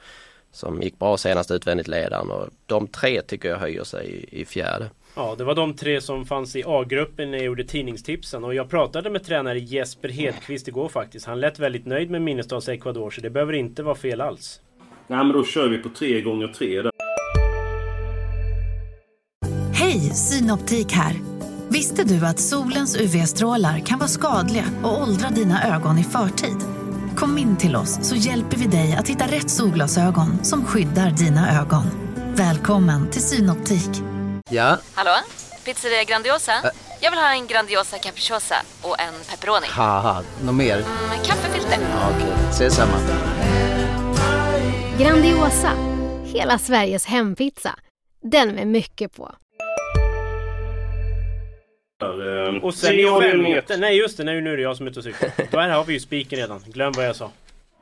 Som 0.53 0.83
gick 0.83 0.99
bra 0.99 1.17
senast 1.17 1.51
utvändigt 1.51 1.89
ledaren 1.89 2.31
och 2.31 2.49
de 2.67 2.87
tre 2.87 3.23
tycker 3.23 3.49
jag 3.49 3.57
höjer 3.59 3.85
sig 3.85 4.07
i, 4.31 4.41
i 4.41 4.45
fjärde. 4.45 4.91
Ja, 5.17 5.35
det 5.39 5.45
var 5.45 5.55
de 5.55 5.75
tre 5.75 6.01
som 6.01 6.27
fanns 6.27 6.57
i 6.57 6.63
A-gruppen 6.67 7.31
när 7.31 7.39
jag 7.39 7.47
gjorde 7.47 7.65
tidningstipsen. 7.65 8.45
Och 8.45 8.55
jag 8.55 8.71
pratade 8.71 9.11
med 9.11 9.25
tränare 9.25 9.59
Jesper 9.59 10.09
Hedqvist 10.09 10.69
igår 10.69 10.89
faktiskt. 10.89 11.27
Han 11.27 11.41
lät 11.41 11.59
väldigt 11.59 11.87
nöjd 11.87 12.11
med 12.11 12.23
Minnestads 12.23 12.69
Ecuador, 12.69 13.11
så 13.11 13.21
det 13.21 13.31
behöver 13.31 13.53
inte 13.53 13.83
vara 13.83 13.95
fel 13.95 14.21
alls. 14.21 14.61
Nej 15.07 15.19
men 15.19 15.33
då 15.33 15.45
kör 15.45 15.69
vi 15.69 15.79
på 15.79 15.89
3 15.89 16.21
gånger 16.21 16.49
3 16.49 16.83
där. 16.83 16.91
Hej, 19.73 20.01
Synoptik 20.01 20.93
här. 20.93 21.15
Visste 21.69 22.05
du 22.05 22.27
att 22.27 22.39
solens 22.39 23.01
UV-strålar 23.01 23.79
kan 23.79 23.99
vara 23.99 24.09
skadliga 24.09 24.65
och 24.83 25.03
åldra 25.03 25.29
dina 25.29 25.77
ögon 25.77 25.99
i 25.99 26.05
förtid? 26.05 26.57
Kom 27.17 27.39
in 27.39 27.57
till 27.57 27.77
oss 27.77 28.09
så 28.09 28.17
hjälper 28.17 28.57
vi 28.57 28.67
dig 28.67 28.97
att 28.99 29.09
hitta 29.09 29.25
rätt 29.25 29.51
solglasögon 29.51 30.45
som 30.45 30.65
skyddar 30.65 31.11
dina 31.11 31.61
ögon. 31.61 31.85
Välkommen 32.37 33.11
till 33.11 33.23
Synoptik. 33.23 34.03
Ja, 34.55 34.79
Hallå? 34.95 35.11
Pizzeria 35.65 36.05
Grandiosa? 36.05 36.53
Jag 37.01 37.11
vill 37.11 37.21
ha 37.21 37.33
en 37.35 37.47
Grandiosa 37.47 37.99
capriciosa 37.99 38.55
och 38.83 39.01
en 39.01 39.15
pepperoni. 39.31 39.67
haha, 39.71 40.23
något 40.45 40.55
mer? 40.55 40.77
Med 41.09 41.27
kaffefilter. 41.27 41.79
Ja, 41.91 42.11
Okej, 42.17 42.33
ses 42.51 42.75
samma. 42.75 42.93
Grandiosa, 44.99 45.71
hela 46.25 46.59
Sveriges 46.59 47.07
hempizza. 47.07 47.75
Den 48.23 48.49
med 48.55 48.67
mycket 48.67 49.17
på. 49.17 49.35
där 52.01 52.49
eh, 52.55 52.63
Och 52.65 52.75
sen 52.75 53.09
avdelning 53.09 53.53
ett. 53.53 53.59
femte, 53.69 53.77
nej 53.77 53.97
just 53.99 54.17
det, 54.17 54.25
nej, 54.25 54.41
nu 54.41 54.53
är 54.53 54.57
det 54.57 54.63
jag 54.63 54.77
som 54.77 54.87
är 54.87 54.91
ute 54.91 55.01
och 55.01 55.05
cyklar. 55.05 55.31
Då 55.51 55.59
här 55.61 55.69
har 55.71 55.85
vi 55.85 55.93
ju 55.93 56.01
spiken 56.01 56.39
redan. 56.39 56.61
Glöm 56.67 56.93
vad 56.97 57.07
jag 57.07 57.17
sa. 57.17 57.31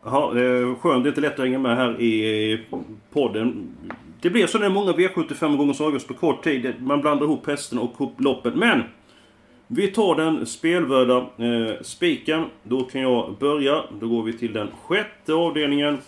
Jaha, 0.05 0.35
det 0.35 0.41
är 0.41 0.81
skönt. 0.81 1.05
Det 1.05 1.09
är 1.09 1.11
inte 1.11 1.21
lätt 1.21 1.33
att 1.33 1.38
hänga 1.38 1.59
med 1.59 1.76
här 1.76 2.00
i 2.00 2.64
podden. 3.12 3.76
Det 4.23 4.31
blir 4.31 4.47
så 4.47 4.59
när 4.59 4.69
många 4.69 4.93
V75 4.93 5.57
gånger 5.57 5.73
som 5.73 5.87
avgörs 5.87 6.05
på 6.05 6.14
kort 6.14 6.45
tid. 6.45 6.75
Man 6.79 7.00
blandar 7.00 7.26
ihop 7.26 7.47
hästen 7.47 7.79
och 7.79 8.12
loppet. 8.19 8.55
Men! 8.55 8.83
Vi 9.67 9.88
tar 9.88 10.14
den 10.14 10.47
spelvärda 10.47 11.17
eh, 11.19 11.83
spiken. 11.83 12.45
Då 12.62 12.81
kan 12.85 13.00
jag 13.00 13.37
börja. 13.38 13.85
Då 14.00 14.09
går 14.09 14.23
vi 14.23 14.33
till 14.33 14.52
den 14.52 14.69
sjätte 14.85 15.35
avdelningen. 15.35 15.99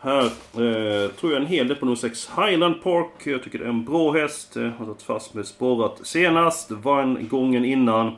Här 0.00 0.24
eh, 0.24 1.10
tror 1.10 1.32
jag 1.32 1.40
en 1.42 1.46
hel 1.46 1.68
del 1.68 1.76
på 1.76 1.84
nummer 1.84 1.96
6 1.96 2.30
Highland 2.36 2.82
Park. 2.82 3.10
Jag 3.24 3.42
tycker 3.42 3.58
det 3.58 3.64
är 3.64 3.68
en 3.68 3.84
bra 3.84 4.12
häst. 4.12 4.56
Eh, 4.56 4.68
Har 4.68 4.86
satt 4.86 5.02
fast 5.02 5.34
med 5.34 5.46
spårat 5.46 6.00
senast. 6.02 6.70
Vann 6.70 7.28
gången 7.28 7.64
innan. 7.64 8.12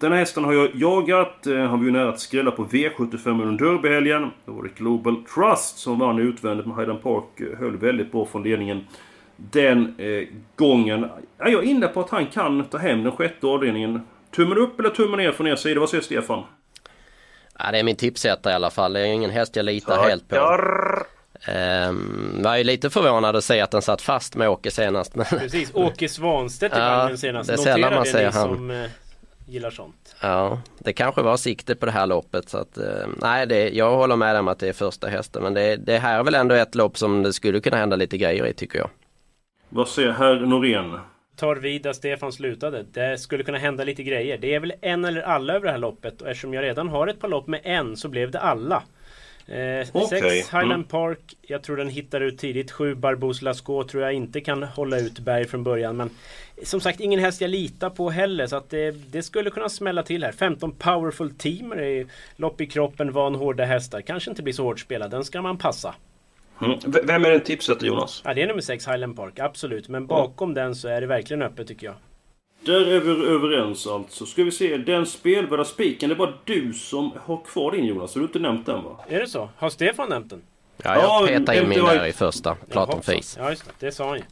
Den 0.00 0.12
här 0.12 0.18
hästen 0.18 0.44
har 0.44 0.52
jag 0.52 0.70
jagat. 0.74 1.46
Eh, 1.46 1.56
Han 1.58 1.78
var 1.78 1.84
ju 1.86 1.90
nära 1.90 2.08
att 2.08 2.20
skrälla 2.20 2.50
på 2.50 2.64
V75 2.64 3.42
under 3.42 3.64
Derbyhelgen. 3.66 4.30
Då 4.46 4.52
var 4.52 4.62
det 4.62 4.68
Global 4.76 5.16
Trust 5.34 5.78
som 5.78 5.98
vann 5.98 6.18
utvändigt 6.18 6.66
med 6.66 6.76
Highland 6.76 7.02
Park. 7.02 7.24
eh, 7.40 7.58
Höll 7.58 7.76
väldigt 7.76 8.12
bra 8.12 8.26
från 8.26 8.42
ledningen 8.42 8.86
den 9.36 9.94
eh, 9.98 10.22
gången. 10.56 11.06
Ja, 11.38 11.48
jag 11.48 11.64
är 11.64 11.68
inne 11.68 11.86
på 11.86 12.00
att 12.00 12.10
han 12.10 12.26
kan 12.26 12.64
ta 12.64 12.78
hem 12.78 13.02
den 13.02 13.12
sjätte 13.12 13.46
avdelningen. 13.46 14.00
Tummen 14.36 14.58
upp 14.58 14.80
eller 14.80 14.90
tummen 14.90 15.18
ner 15.18 15.32
från 15.32 15.46
er 15.46 15.56
sida? 15.56 15.80
Vad 15.80 15.88
säger 15.88 16.02
Stefan? 16.02 16.42
Ja, 17.58 17.70
det 17.72 17.78
är 17.78 17.82
min 17.84 17.96
tipsetta 17.96 18.50
i 18.50 18.54
alla 18.54 18.70
fall. 18.70 18.92
Det 18.92 19.00
är 19.00 19.04
ingen 19.12 19.30
häst 19.30 19.56
jag 19.56 19.64
litar 19.64 20.02
helt 20.08 20.28
på. 20.28 20.36
Ehm, 21.46 22.42
var 22.42 22.56
ju 22.56 22.64
lite 22.64 22.90
förvånad 22.90 23.36
att 23.36 23.44
se 23.44 23.60
att 23.60 23.70
den 23.70 23.82
satt 23.82 24.02
fast 24.02 24.36
med 24.36 24.48
Åke 24.48 24.70
senast. 24.70 25.14
Men 25.14 25.26
Precis, 25.26 25.70
Åke 25.74 26.08
Svanstedt 26.08 26.74
i 26.76 26.78
Ja, 26.78 26.96
vagnen 26.98 27.18
senast. 27.18 27.48
det 27.48 27.52
är 27.54 27.56
sällan 27.56 27.94
man 27.94 28.06
ser 28.06 28.24
han. 28.30 28.32
som 28.32 28.70
eh, 28.70 28.84
gillar 29.50 29.70
sånt. 29.70 30.16
ja, 30.22 30.60
det 30.78 30.92
kanske 30.92 31.22
var 31.22 31.36
sikte 31.36 31.74
på 31.74 31.86
det 31.86 31.92
här 31.92 32.06
loppet. 32.06 32.48
Så 32.48 32.58
att, 32.58 32.78
eh, 32.78 33.06
nej, 33.22 33.46
det, 33.46 33.70
jag 33.70 33.96
håller 33.96 34.16
med 34.16 34.36
om 34.36 34.48
att 34.48 34.58
det 34.58 34.68
är 34.68 34.72
första 34.72 35.08
hästen. 35.08 35.42
Men 35.42 35.54
det, 35.54 35.76
det 35.76 35.98
här 35.98 36.18
är 36.18 36.24
väl 36.24 36.34
ändå 36.34 36.54
ett 36.54 36.74
lopp 36.74 36.98
som 36.98 37.22
det 37.22 37.32
skulle 37.32 37.60
kunna 37.60 37.76
hända 37.76 37.96
lite 37.96 38.18
grejer 38.18 38.46
i 38.46 38.52
tycker 38.52 38.78
jag. 38.78 38.90
Vad 39.68 39.88
säger 39.88 40.10
herr 40.10 40.40
Norén? 40.40 40.98
Tar 41.36 41.56
vid 41.56 41.82
där 41.82 41.92
Stefan 41.92 42.32
slutade. 42.32 42.84
Det 42.92 43.18
skulle 43.18 43.44
kunna 43.44 43.58
hända 43.58 43.84
lite 43.84 44.02
grejer. 44.02 44.38
Det 44.38 44.54
är 44.54 44.60
väl 44.60 44.72
en 44.80 45.04
eller 45.04 45.22
alla 45.22 45.54
över 45.54 45.66
det 45.66 45.72
här 45.72 45.78
loppet. 45.78 46.22
Och 46.22 46.28
eftersom 46.28 46.54
jag 46.54 46.62
redan 46.62 46.88
har 46.88 47.06
ett 47.06 47.20
par 47.20 47.28
lopp 47.28 47.46
med 47.46 47.60
en 47.64 47.96
så 47.96 48.08
blev 48.08 48.30
det 48.30 48.40
alla. 48.40 48.82
Eh, 49.50 49.86
Okej, 49.92 50.20
Sex 50.20 50.48
Highland 50.48 50.72
mm. 50.72 50.84
Park. 50.84 51.36
Jag 51.42 51.62
tror 51.62 51.76
den 51.76 51.88
hittar 51.88 52.20
ut 52.20 52.38
tidigt. 52.38 52.70
Sju 52.70 52.94
Barbos 52.94 53.42
Lascaux 53.42 53.92
tror 53.92 54.02
jag 54.02 54.12
inte 54.12 54.40
kan 54.40 54.62
hålla 54.62 54.98
ut 54.98 55.18
berg 55.18 55.44
från 55.44 55.64
början. 55.64 55.96
Men 55.96 56.10
som 56.62 56.80
sagt 56.80 57.00
ingen 57.00 57.20
häst 57.20 57.40
jag 57.40 57.50
litar 57.50 57.90
på 57.90 58.10
heller. 58.10 58.46
Så 58.46 58.56
att 58.56 58.70
det, 58.70 58.90
det 58.90 59.22
skulle 59.22 59.50
kunna 59.50 59.68
smälla 59.68 60.02
till 60.02 60.24
här. 60.24 60.32
15 60.32 60.72
Powerful 60.72 61.30
Teamer 61.30 61.76
är 61.76 62.06
lopp 62.36 62.60
i 62.60 62.66
kroppen, 62.66 63.12
van 63.12 63.34
hårda 63.34 63.64
hästar. 63.64 64.00
Kanske 64.00 64.30
inte 64.30 64.42
blir 64.42 64.54
så 64.54 64.62
hårt 64.64 64.80
spelad. 64.80 65.10
Den 65.10 65.24
ska 65.24 65.42
man 65.42 65.58
passa. 65.58 65.94
Mm. 66.62 66.78
Vem 67.04 67.24
är 67.24 67.30
den 67.30 67.40
tipset 67.40 67.82
Jonas? 67.82 68.22
Ja, 68.24 68.34
det 68.34 68.42
är 68.42 68.46
nummer 68.46 68.60
6 68.60 68.88
Highland 68.88 69.16
Park, 69.16 69.38
absolut. 69.38 69.88
Men 69.88 70.06
bakom 70.06 70.54
den 70.54 70.74
så 70.74 70.88
är 70.88 71.00
det 71.00 71.06
verkligen 71.06 71.42
öppet 71.42 71.68
tycker 71.68 71.86
jag. 71.86 71.94
Där 72.64 72.86
är 72.92 73.00
vi 73.00 73.10
överens 73.26 73.86
alltså. 73.86 74.26
Ska 74.26 74.44
vi 74.44 74.50
se, 74.50 74.76
den 74.76 75.06
spelvärda 75.06 75.64
spiken. 75.64 76.08
Det 76.08 76.14
är 76.14 76.16
bara 76.16 76.34
du 76.44 76.72
som 76.72 77.12
har 77.24 77.40
kvar 77.44 77.72
din 77.72 77.84
Jonas. 77.84 78.14
Har 78.14 78.20
du 78.20 78.26
inte 78.26 78.38
nämnt 78.38 78.66
den 78.66 78.84
va? 78.84 79.04
Är 79.08 79.20
det 79.20 79.26
så? 79.26 79.48
Har 79.56 79.70
Stefan 79.70 80.08
nämnt 80.08 80.30
den? 80.30 80.42
Ja, 80.82 80.94
jag 80.94 81.04
Ja, 81.04 81.26
petar 81.38 81.54
in 81.62 81.68
min 81.68 81.84
där 81.84 82.06
i 82.06 82.12
första. 82.12 82.54
Platon 82.70 83.02
Fis. 83.02 83.36
Ja, 83.40 83.50
just 83.50 83.64
det. 83.66 83.86
Det 83.86 83.92
sa 83.92 84.08
han 84.08 84.18
ju. 84.18 84.24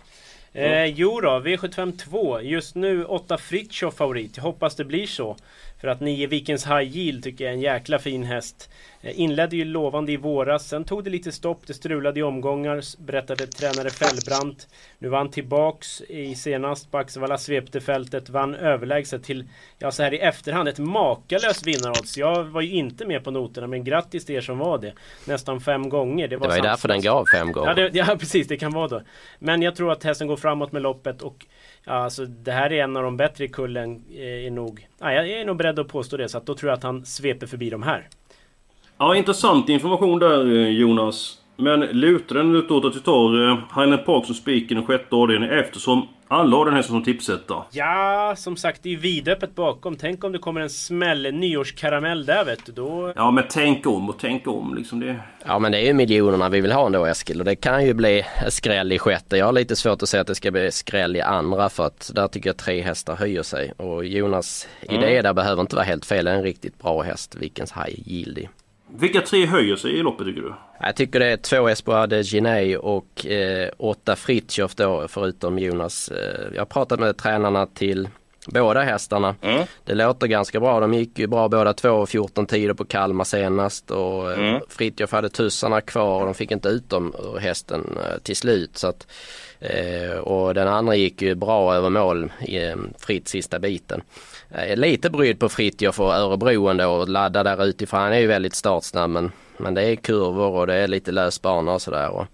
Eh, 0.62 0.84
jo 0.84 1.20
då, 1.20 1.28
V75 1.28 1.98
2. 1.98 2.40
Just 2.40 2.74
nu 2.74 3.04
8 3.04 3.38
Fritiof 3.38 3.94
favorit. 3.94 4.36
Jag 4.36 4.44
hoppas 4.44 4.76
det 4.76 4.84
blir 4.84 5.06
så. 5.06 5.36
För 5.80 5.88
att 5.88 6.00
9 6.00 6.26
Vikens 6.26 6.66
High 6.66 6.96
Yield 6.96 7.24
tycker 7.24 7.44
jag 7.44 7.50
är 7.50 7.54
en 7.56 7.60
jäkla 7.62 7.98
fin 7.98 8.24
häst. 8.24 8.70
Eh, 9.02 9.20
inledde 9.20 9.56
ju 9.56 9.64
lovande 9.64 10.12
i 10.12 10.16
våras. 10.16 10.68
Sen 10.68 10.84
tog 10.84 11.04
det 11.04 11.10
lite 11.10 11.32
stopp. 11.32 11.66
Det 11.66 11.74
strulade 11.74 12.20
i 12.20 12.22
omgångar. 12.22 13.02
Berättade 13.02 13.46
tränare 13.46 13.90
Fällbrant. 13.90 14.68
Nu 14.98 15.08
var 15.08 15.18
han 15.18 15.30
tillbaks 15.30 16.00
i 16.00 16.34
senast. 16.34 16.94
Axevalla 16.94 17.38
svepte 17.38 17.80
fältet. 17.80 18.30
Vann 18.30 18.54
överlägset 18.54 19.22
till, 19.24 19.44
ja 19.78 19.90
så 19.90 20.02
här 20.02 20.14
i 20.14 20.18
efterhand, 20.18 20.68
ett 20.68 20.78
makalöst 20.78 21.66
vinnarodds. 21.66 22.18
Jag 22.18 22.44
var 22.44 22.60
ju 22.60 22.70
inte 22.70 23.06
med 23.06 23.24
på 23.24 23.30
noterna 23.30 23.66
men 23.66 23.84
grattis 23.84 24.24
till 24.24 24.34
er 24.34 24.40
som 24.40 24.58
var 24.58 24.78
det. 24.78 24.92
Nästan 25.26 25.60
fem 25.60 25.88
gånger. 25.88 26.28
Det 26.28 26.36
var 26.36 26.46
ju 26.56 26.62
därför 26.62 26.88
den 26.88 27.00
gav 27.00 27.24
fem 27.34 27.52
gånger. 27.52 27.68
Ja, 27.68 27.74
det, 27.74 27.98
ja 27.98 28.16
precis, 28.20 28.48
det 28.48 28.56
kan 28.56 28.72
vara 28.72 28.88
då. 28.88 29.02
Men 29.38 29.62
jag 29.62 29.76
tror 29.76 29.92
att 29.92 30.04
hästen 30.04 30.26
går 30.26 30.36
framåt 30.36 30.72
med 30.72 30.82
loppet 30.82 31.22
och 31.22 31.46
ja, 31.84 31.92
alltså, 31.92 32.24
det 32.24 32.52
här 32.52 32.72
är 32.72 32.82
en 32.84 32.96
av 32.96 33.02
de 33.02 33.16
bättre 33.16 33.44
i 33.44 33.48
kullen. 33.48 34.04
eh, 34.10 34.46
Är 34.46 34.50
nog, 34.50 34.88
ja, 35.00 35.12
jag 35.12 35.28
är 35.28 35.44
nog 35.44 35.56
beredd 35.56 35.78
att 35.78 35.88
påstå 35.88 36.16
det. 36.16 36.28
Så 36.28 36.38
att 36.38 36.46
då 36.46 36.54
tror 36.54 36.70
jag 36.70 36.76
att 36.76 36.82
han 36.82 37.06
sveper 37.06 37.46
förbi 37.46 37.70
de 37.70 37.82
här. 37.82 38.08
Ja, 38.98 39.16
intressant 39.16 39.68
information 39.68 40.18
där 40.18 40.46
eh, 40.56 40.68
Jonas. 40.68 41.34
Men 41.56 41.80
lutar 41.80 42.34
den 42.34 42.56
utåt 42.56 42.84
att 42.84 42.96
vi 42.96 43.00
tar 43.00 43.48
eh, 43.48 43.58
Highland 43.80 44.04
Park 44.06 44.26
som 44.26 44.34
spiken 44.34 44.78
i 44.78 44.86
sjätte 44.86 45.16
avdelningen 45.16 45.58
eftersom 45.58 46.08
alla 46.28 46.56
har 46.56 46.64
den 46.64 46.74
här 46.74 46.82
som 46.82 47.04
tipsetta? 47.04 47.54
Ja, 47.70 48.34
som 48.36 48.56
sagt 48.56 48.82
det 48.82 48.92
är 48.92 48.96
vidöppet 48.96 49.54
bakom. 49.54 49.96
Tänk 49.96 50.24
om 50.24 50.32
det 50.32 50.38
kommer 50.38 50.60
en 50.60 50.70
smäll, 50.70 51.26
en 51.26 51.40
nyårskaramell 51.40 52.26
där 52.26 52.44
vet 52.44 52.66
du. 52.66 52.72
Då... 52.72 53.12
Ja, 53.16 53.30
men 53.30 53.44
tänk 53.50 53.86
om 53.86 54.08
och 54.08 54.16
tänk 54.20 54.46
om 54.46 54.74
liksom 54.74 55.00
det. 55.00 55.16
Ja 55.46 55.58
men 55.58 55.72
det 55.72 55.78
är 55.78 55.86
ju 55.86 55.92
miljonerna 55.94 56.48
vi 56.48 56.60
vill 56.60 56.72
ha 56.72 56.86
ändå 56.86 57.06
Eskil 57.06 57.38
och 57.40 57.44
det 57.44 57.56
kan 57.56 57.86
ju 57.86 57.94
bli 57.94 58.24
skräll 58.48 58.92
i 58.92 58.98
sjätte. 58.98 59.36
Jag 59.36 59.46
har 59.46 59.52
lite 59.52 59.76
svårt 59.76 60.02
att 60.02 60.08
säga 60.08 60.20
att 60.20 60.26
det 60.26 60.34
ska 60.34 60.50
bli 60.50 60.70
skräll 60.70 61.16
i 61.16 61.20
andra 61.20 61.68
för 61.68 61.86
att 61.86 62.10
där 62.14 62.28
tycker 62.28 62.48
jag 62.48 62.56
tre 62.56 62.80
hästar 62.80 63.16
höjer 63.16 63.42
sig. 63.42 63.72
Och 63.76 64.04
Jonas 64.04 64.68
Mm. 64.88 65.02
idé 65.02 65.22
där 65.22 65.32
behöver 65.34 65.60
inte 65.60 65.76
vara 65.76 65.86
helt 65.86 66.06
fel. 66.06 66.24
Det 66.24 66.30
är 66.30 66.34
en 66.34 66.42
riktigt 66.42 66.78
bra 66.78 67.02
häst, 67.02 67.34
Vikens 67.40 67.72
High 67.72 68.08
Yieldy. 68.10 68.46
Vilka 68.96 69.20
tre 69.20 69.46
höjer 69.46 69.76
sig 69.76 69.92
i 69.98 70.02
loppet 70.02 70.26
tycker 70.26 70.40
du? 70.42 70.54
Jag 70.80 70.96
tycker 70.96 71.20
det 71.20 71.26
är 71.26 71.36
två 71.36 71.68
Espoade 71.68 72.20
Giné 72.20 72.76
och 72.76 73.26
eh, 73.26 73.70
åtta 73.78 74.16
Fritiof 74.16 74.74
då 74.74 75.08
förutom 75.08 75.58
Jonas. 75.58 76.08
Eh, 76.08 76.46
jag 76.54 76.60
har 76.60 76.66
pratat 76.66 77.00
med 77.00 77.16
tränarna 77.16 77.66
till 77.66 78.08
båda 78.46 78.82
hästarna. 78.82 79.34
Mm. 79.42 79.66
Det 79.84 79.94
låter 79.94 80.26
ganska 80.26 80.60
bra. 80.60 80.80
De 80.80 80.94
gick 80.94 81.18
ju 81.18 81.26
bra 81.26 81.48
båda 81.48 81.72
två 81.72 82.06
14 82.06 82.46
tider 82.46 82.74
på 82.74 82.84
Kalmar 82.84 83.24
senast 83.24 83.90
och 83.90 84.32
eh, 84.32 84.38
Mm. 84.38 84.60
Fritiof 84.68 85.12
hade 85.12 85.28
tussarna 85.28 85.80
kvar 85.80 86.20
och 86.20 86.24
de 86.24 86.34
fick 86.34 86.50
inte 86.50 86.68
ut 86.68 86.90
dem 86.90 87.14
ur 87.18 87.38
hästen 87.38 87.98
eh, 88.04 88.18
till 88.18 88.36
slut. 88.36 88.76
Så 88.76 88.88
att, 88.88 89.06
och 90.22 90.54
den 90.54 90.68
andra 90.68 90.94
gick 90.94 91.22
ju 91.22 91.34
bra 91.34 91.74
över 91.74 91.90
mål 91.90 92.32
i 92.40 92.74
Fritt 92.98 93.28
sista 93.28 93.58
biten. 93.58 94.02
Är 94.50 94.76
lite 94.76 95.10
brydd 95.10 95.40
på 95.40 95.48
Fritiof 95.48 96.00
och 96.00 96.14
Örebro 96.14 96.68
ändå 96.68 96.86
och 96.88 97.08
ladda 97.08 97.42
där 97.42 97.64
utifrån. 97.64 98.00
Han 98.00 98.12
är 98.12 98.18
ju 98.18 98.26
väldigt 98.26 98.54
startsnabb 98.54 99.10
men, 99.10 99.32
men 99.56 99.74
det 99.74 99.82
är 99.82 99.96
kurvor 99.96 100.50
och 100.56 100.66
det 100.66 100.74
är 100.74 100.88
lite 100.88 101.12
lös 101.12 101.42
bana 101.42 101.72
och 101.72 101.82
sådär. 101.82 102.08
Och 102.10 102.26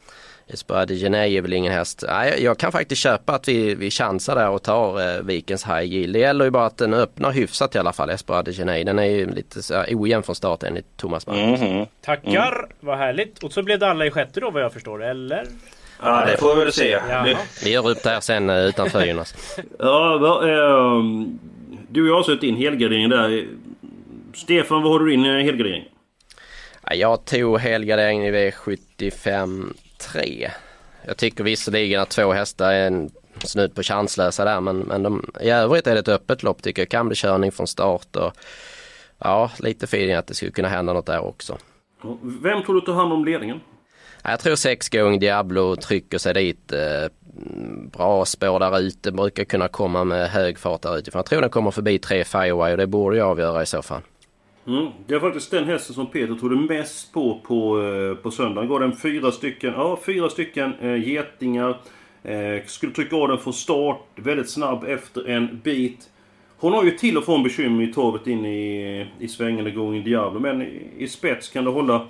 Espada 0.46 0.94
Genei 0.94 1.36
är 1.36 1.42
väl 1.42 1.52
ingen 1.52 1.72
häst. 1.72 2.04
Nej, 2.08 2.42
jag 2.44 2.58
kan 2.58 2.72
faktiskt 2.72 3.02
köpa 3.02 3.32
att 3.34 3.48
vi, 3.48 3.74
vi 3.74 3.90
chansar 3.90 4.34
där 4.34 4.48
och 4.50 4.62
tar 4.62 5.00
eh, 5.16 5.20
Vikens 5.22 5.64
High 5.66 5.82
Yield. 5.84 6.12
Det 6.12 6.18
gäller 6.18 6.44
ju 6.44 6.50
bara 6.50 6.66
att 6.66 6.76
den 6.78 6.94
öppnar 6.94 7.30
hyfsat 7.32 7.74
i 7.74 7.78
alla 7.78 7.92
fall, 7.92 8.10
Espada 8.10 8.52
Genei. 8.52 8.84
Den 8.84 8.98
är 8.98 9.04
ju 9.04 9.30
lite 9.34 9.62
så 9.62 9.74
här 9.74 9.86
ojämn 9.90 10.22
från 10.22 10.34
start 10.34 10.62
enligt 10.62 10.96
Thomas 10.96 11.26
Magnus. 11.26 11.60
Mhm. 11.60 11.86
Tackar, 12.04 12.52
Mm. 12.58 12.70
vad 12.80 12.98
härligt. 12.98 13.42
Och 13.42 13.52
så 13.52 13.62
blev 13.62 13.78
det 13.78 13.90
alla 13.90 14.06
i 14.06 14.10
sjätte 14.10 14.40
då 14.40 14.50
vad 14.50 14.62
jag 14.62 14.72
förstår, 14.72 15.04
eller? 15.04 15.46
Ja, 16.02 16.24
det 16.26 16.36
får 16.36 16.54
vi 16.54 16.64
väl 16.64 16.72
se. 16.72 16.88
Jaha. 17.08 17.24
Det, 17.24 17.36
Vi 17.64 17.70
gör 17.72 17.88
upp 17.90 18.02
det 18.02 18.10
här 18.10 18.20
sen 18.20 18.50
eh, 18.50 18.56
utanför 18.64 19.04
Jonas. 19.04 19.34
ja, 19.78 20.18
va, 20.18 20.48
ehm, 20.48 21.38
du 21.94 22.02
och 22.02 22.08
jag 22.08 22.14
har 22.14 22.22
sett 22.22 22.40
din 22.40 22.56
helgardering 22.56 23.08
där. 23.08 23.46
Stefan, 24.34 24.82
vad 24.82 24.92
har 24.92 24.98
du 24.98 25.10
din 25.10 25.24
eh, 25.24 25.44
helgardering? 25.44 25.84
Ja, 26.82 26.94
Jag 26.94 27.24
tog 27.24 27.58
helgarderingen 27.58 28.34
i 28.34 28.50
V75 28.50 29.72
3. 30.12 30.50
Jag 31.06 31.16
tycker 31.16 31.44
visserligen 31.44 32.00
att 32.00 32.10
två 32.10 32.32
hästar 32.32 32.72
är 32.72 32.86
en 32.86 33.10
snudd 33.44 33.74
på 33.74 33.82
chanslösa 33.82 34.44
där 34.44 34.60
men, 34.60 34.78
men 34.78 35.02
de, 35.02 35.30
i 35.40 35.50
övrigt 35.50 35.86
är 35.86 35.94
det 35.94 36.00
ett 36.00 36.08
öppet 36.08 36.42
lopp 36.42 36.62
tycker 36.62 36.82
jag. 36.82 36.88
Kan 36.88 37.08
bli 37.08 37.16
körning 37.16 37.52
från 37.52 37.66
start 37.66 38.16
och 38.16 38.32
ja, 39.18 39.50
lite 39.58 39.84
feeling 39.84 40.14
att 40.14 40.26
det 40.26 40.34
skulle 40.34 40.52
kunna 40.52 40.68
hända 40.68 40.92
något 40.92 41.06
där 41.06 41.20
också. 41.20 41.58
Vem 42.42 42.62
tror 42.62 42.74
du 42.74 42.80
tar 42.80 42.92
hand 42.92 43.12
om 43.12 43.24
ledningen? 43.24 43.60
Ja, 44.22 44.30
Jag 44.30 44.40
tror 44.40 44.56
sex 44.56 44.88
gånger 44.88 45.18
Diablo 45.18 45.76
trycker 45.76 46.18
sig 46.18 46.34
dit. 46.34 46.72
Bra 47.92 48.24
spår 48.24 48.58
där 48.58 48.80
ute, 48.80 49.12
brukar 49.12 49.44
kunna 49.44 49.68
komma 49.68 50.04
med 50.04 50.30
hög 50.30 50.58
fart 50.58 50.82
där 50.82 50.98
utifrån. 50.98 51.18
Jag 51.18 51.26
tror 51.26 51.40
den 51.40 51.50
kommer 51.50 51.70
förbi 51.70 51.98
tre 51.98 52.24
Fireway 52.24 52.72
och 52.72 52.78
det 52.78 52.86
borde 52.86 53.16
jag 53.16 53.28
avgöra 53.28 53.62
i 53.62 53.66
så 53.66 53.82
fall. 53.82 54.00
Mm. 54.66 54.86
Det 55.06 55.14
är 55.14 55.20
faktiskt 55.20 55.50
den 55.50 55.64
hästen 55.64 55.94
som 55.94 56.06
Peter 56.06 56.34
trodde 56.34 56.56
mest 56.56 57.12
på 57.12 57.40
på, 57.44 57.82
eh, 57.82 58.14
på 58.22 58.30
söndagen. 58.30 58.70
Gav 58.70 58.80
den 58.80 58.96
fyra 58.96 59.32
stycken, 59.32 59.72
ja, 59.76 59.98
fyra 60.06 60.28
stycken 60.28 60.74
eh, 60.80 61.08
getingar. 61.08 61.80
Eh, 62.22 62.64
skulle 62.66 62.92
trycka 62.92 63.16
av 63.16 63.28
den 63.28 63.38
från 63.38 63.52
start, 63.52 64.00
väldigt 64.16 64.50
snabb 64.50 64.84
efter 64.84 65.28
en 65.28 65.60
bit. 65.64 66.10
Hon 66.56 66.72
har 66.72 66.84
ju 66.84 66.90
till 66.90 67.18
och 67.18 67.24
från 67.24 67.42
bekymmer 67.42 67.84
i 67.84 67.92
torvet 67.92 68.26
in 68.26 68.46
i, 68.46 69.06
i 69.18 69.28
svängen 69.28 69.66
in 69.66 69.94
i 69.94 70.00
Diablo. 70.00 70.40
Men 70.40 70.62
i, 70.62 70.88
i 70.98 71.08
spets 71.08 71.48
kan 71.48 71.64
det 71.64 71.70
hålla 71.70 72.06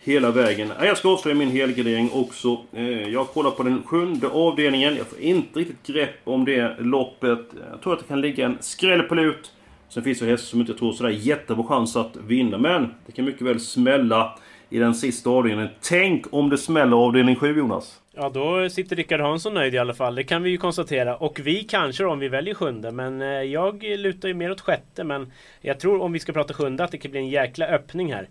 hela 0.00 0.30
vägen. 0.30 0.72
Jag 0.80 0.98
ska 0.98 1.08
avslöja 1.08 1.36
min 1.36 1.50
helgardering 1.50 2.10
också. 2.12 2.58
Eh, 2.72 3.08
jag 3.08 3.26
kollar 3.28 3.50
på 3.50 3.62
den 3.62 3.82
sjunde 3.82 4.28
avdelningen. 4.28 4.96
Jag 4.96 5.06
får 5.06 5.20
inte 5.20 5.60
riktigt 5.60 5.86
grepp 5.86 6.20
om 6.24 6.44
det 6.44 6.76
loppet. 6.78 7.38
Jag 7.70 7.80
tror 7.82 7.92
att 7.92 7.98
det 7.98 8.08
kan 8.08 8.20
ligga 8.20 8.46
en 8.46 8.56
skräll 8.60 9.02
på 9.02 9.14
lut. 9.14 9.52
Sen 9.88 10.02
finns 10.02 10.18
det 10.18 10.26
hästar 10.26 10.46
som 10.46 10.60
inte 10.60 10.74
tror 10.74 10.92
sådär 10.92 11.10
jättebra 11.10 11.64
chans 11.64 11.96
att 11.96 12.16
vinna. 12.16 12.58
Men 12.58 12.94
det 13.06 13.12
kan 13.12 13.24
mycket 13.24 13.42
väl 13.42 13.60
smälla 13.60 14.38
i 14.70 14.78
den 14.78 14.94
sista 14.94 15.30
avdelningen. 15.30 15.70
Tänk 15.80 16.26
om 16.30 16.50
det 16.50 16.58
smäller 16.58 16.96
avdelning 16.96 17.36
7 17.36 17.58
Jonas. 17.58 18.00
Ja, 18.14 18.28
då 18.28 18.70
sitter 18.70 18.96
Rickard 18.96 19.20
Hansson 19.20 19.54
nöjd 19.54 19.74
i 19.74 19.78
alla 19.78 19.94
fall. 19.94 20.14
Det 20.14 20.24
kan 20.24 20.42
vi 20.42 20.50
ju 20.50 20.56
konstatera. 20.56 21.16
Och 21.16 21.40
vi 21.44 21.64
kanske 21.64 22.02
då, 22.02 22.10
om 22.10 22.18
vi 22.18 22.28
väljer 22.28 22.54
sjunde. 22.54 22.92
Men 22.92 23.22
eh, 23.22 23.28
jag 23.28 23.82
lutar 23.82 24.28
ju 24.28 24.34
mer 24.34 24.50
åt 24.50 24.60
sjätte. 24.60 25.04
Men 25.04 25.32
jag 25.60 25.80
tror 25.80 26.02
om 26.02 26.12
vi 26.12 26.18
ska 26.18 26.32
prata 26.32 26.54
sjunde 26.54 26.84
att 26.84 26.90
det 26.90 26.98
kan 26.98 27.10
bli 27.10 27.20
en 27.20 27.28
jäkla 27.28 27.66
öppning 27.66 28.12
här. 28.12 28.28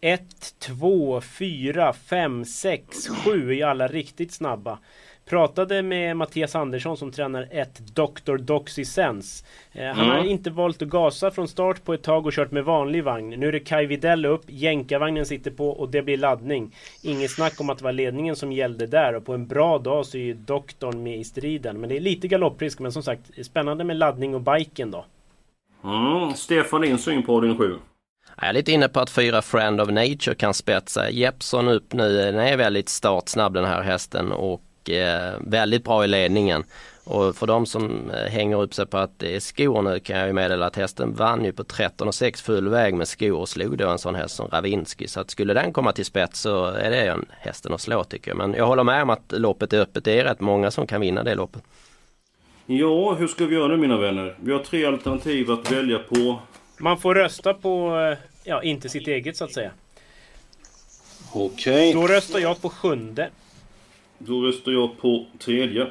1, 0.00 0.22
2, 0.58 1.20
4, 1.20 1.92
5, 1.92 2.44
6, 2.44 3.08
7 3.24 3.54
är 3.54 3.66
alla 3.66 3.88
riktigt 3.88 4.32
snabba. 4.32 4.78
Pratade 5.28 5.82
med 5.82 6.16
Mattias 6.16 6.54
Andersson 6.54 6.96
som 6.96 7.12
tränar 7.12 7.48
ett 7.50 7.78
Dr. 7.94 8.36
Doxy 8.36 8.84
Sense. 8.84 9.44
Eh, 9.72 9.86
han 9.86 10.04
Mm. 10.04 10.16
har 10.16 10.24
inte 10.24 10.50
valt 10.50 10.82
att 10.82 10.88
gasa 10.88 11.30
från 11.30 11.48
start 11.48 11.84
på 11.84 11.94
ett 11.94 12.02
tag 12.02 12.26
och 12.26 12.32
kört 12.32 12.50
med 12.50 12.64
vanlig 12.64 13.04
vagn. 13.04 13.28
Nu 13.40 13.48
är 13.48 13.52
det 13.52 13.60
Kai 13.60 13.86
Widell 13.86 14.26
upp, 14.26 14.42
jänkarvagnen 14.46 15.26
sitter 15.26 15.50
på 15.50 15.68
och 15.70 15.88
det 15.88 16.02
blir 16.02 16.16
laddning. 16.16 16.74
Inget 17.02 17.30
snack 17.30 17.60
om 17.60 17.70
att 17.70 17.78
det 17.78 17.84
var 17.84 17.92
ledningen 17.92 18.36
som 18.36 18.52
gällde 18.52 18.86
där 18.86 19.14
och 19.14 19.24
på 19.24 19.34
en 19.34 19.46
bra 19.46 19.78
dag 19.78 20.06
så 20.06 20.16
är 20.18 20.22
ju 20.22 20.34
doktorn 20.34 21.02
med 21.02 21.18
i 21.18 21.24
striden. 21.24 21.80
Men 21.80 21.88
det 21.88 21.96
är 21.96 22.00
lite 22.00 22.28
galopprisk 22.28 22.78
men 22.78 22.92
som 22.92 23.02
sagt 23.02 23.46
spännande 23.46 23.84
med 23.84 23.96
laddning 23.96 24.34
och 24.34 24.40
biken 24.40 24.90
då. 24.90 25.04
Mm. 25.84 26.34
Stefan, 26.34 26.80
din 26.80 26.98
syn 26.98 27.22
på 27.22 27.36
avdelning 27.36 27.58
7? 27.58 27.74
Jag 28.40 28.48
är 28.48 28.52
lite 28.52 28.72
inne 28.72 28.88
på 28.88 29.00
att 29.00 29.10
fyra 29.10 29.42
Friend 29.42 29.80
of 29.80 29.88
Nature 29.88 30.34
kan 30.34 30.54
spetsa. 30.54 31.10
Jeppson 31.10 31.68
upp 31.68 31.92
nu, 31.92 32.16
den 32.16 32.38
är 32.38 32.56
väldigt 32.56 32.88
startsnabb 32.88 33.54
den 33.54 33.64
här 33.64 33.82
hästen 33.82 34.32
och 34.32 34.90
eh, 34.90 35.34
väldigt 35.40 35.84
bra 35.84 36.04
i 36.04 36.08
ledningen. 36.08 36.64
Och 37.04 37.36
för 37.36 37.46
de 37.46 37.66
som 37.66 38.10
eh, 38.10 38.30
hänger 38.30 38.62
upp 38.62 38.74
sig 38.74 38.86
på 38.86 38.98
att 38.98 39.18
det 39.18 39.36
är 39.36 39.40
skor 39.40 39.82
nu 39.82 40.00
kan 40.00 40.18
jag 40.18 40.26
ju 40.26 40.32
meddela 40.32 40.66
att 40.66 40.76
hästen 40.76 41.14
vann 41.14 41.44
ju 41.44 41.52
på 41.52 41.62
13,6 41.62 42.44
full 42.44 42.68
väg 42.68 42.94
med 42.94 43.08
skor 43.08 43.38
och 43.38 43.48
slog 43.48 43.78
då 43.78 43.88
en 43.88 43.98
sån 43.98 44.14
häst 44.14 44.36
som 44.36 44.48
Ravinsky. 44.48 45.06
Så 45.06 45.20
att 45.20 45.30
skulle 45.30 45.54
den 45.54 45.72
komma 45.72 45.92
till 45.92 46.04
spets 46.04 46.40
så 46.40 46.64
är 46.64 46.90
det 46.90 47.06
en 47.06 47.26
hästen 47.30 47.74
att 47.74 47.80
slå 47.80 48.04
tycker 48.04 48.30
jag. 48.30 48.38
Men 48.38 48.54
jag 48.54 48.66
håller 48.66 48.84
med 48.84 49.02
om 49.02 49.10
att 49.10 49.32
loppet 49.32 49.72
är 49.72 49.80
öppet. 49.80 50.04
Det 50.04 50.20
är 50.20 50.24
rätt 50.24 50.40
många 50.40 50.70
som 50.70 50.86
kan 50.86 51.00
vinna 51.00 51.22
det 51.22 51.34
loppet. 51.34 51.62
Ja, 52.66 53.14
hur 53.14 53.26
ska 53.26 53.46
vi 53.46 53.54
göra 53.54 53.68
nu 53.68 53.76
mina 53.76 53.96
vänner? 53.96 54.36
Vi 54.40 54.52
har 54.52 54.58
tre 54.58 54.84
alternativ 54.84 55.50
att 55.50 55.72
välja 55.72 55.98
på. 55.98 56.38
Man 56.78 56.98
får 56.98 57.14
rösta 57.14 57.54
på, 57.54 57.98
eh, 57.98 58.18
ja 58.44 58.62
inte 58.62 58.88
sitt 58.88 59.08
eget 59.08 59.36
så 59.36 59.44
att 59.44 59.52
säga. 59.52 59.70
Okej. 61.32 61.92
Då 61.92 62.06
röstar 62.06 62.38
jag 62.38 62.62
på 62.62 62.70
sjunde. 62.70 63.30
Då 64.18 64.40
röstar 64.42 64.72
jag 64.72 65.00
på 65.00 65.26
tredje. 65.38 65.86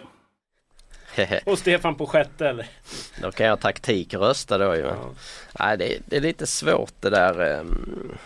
Och 1.45 1.59
Stefan 1.59 1.95
på 1.95 2.05
sjätte 2.05 2.49
eller? 2.49 2.67
Då 3.21 3.31
kan 3.31 3.45
jag 3.45 3.59
taktikrösta 3.59 4.57
då 4.57 4.75
ju. 4.75 4.83
Men... 4.83 4.95
Nej, 5.59 5.77
det, 5.77 5.97
det 6.05 6.17
är 6.17 6.21
lite 6.21 6.47
svårt 6.47 6.93
det 6.99 7.09
där. 7.09 7.59
ehm. 7.59 8.17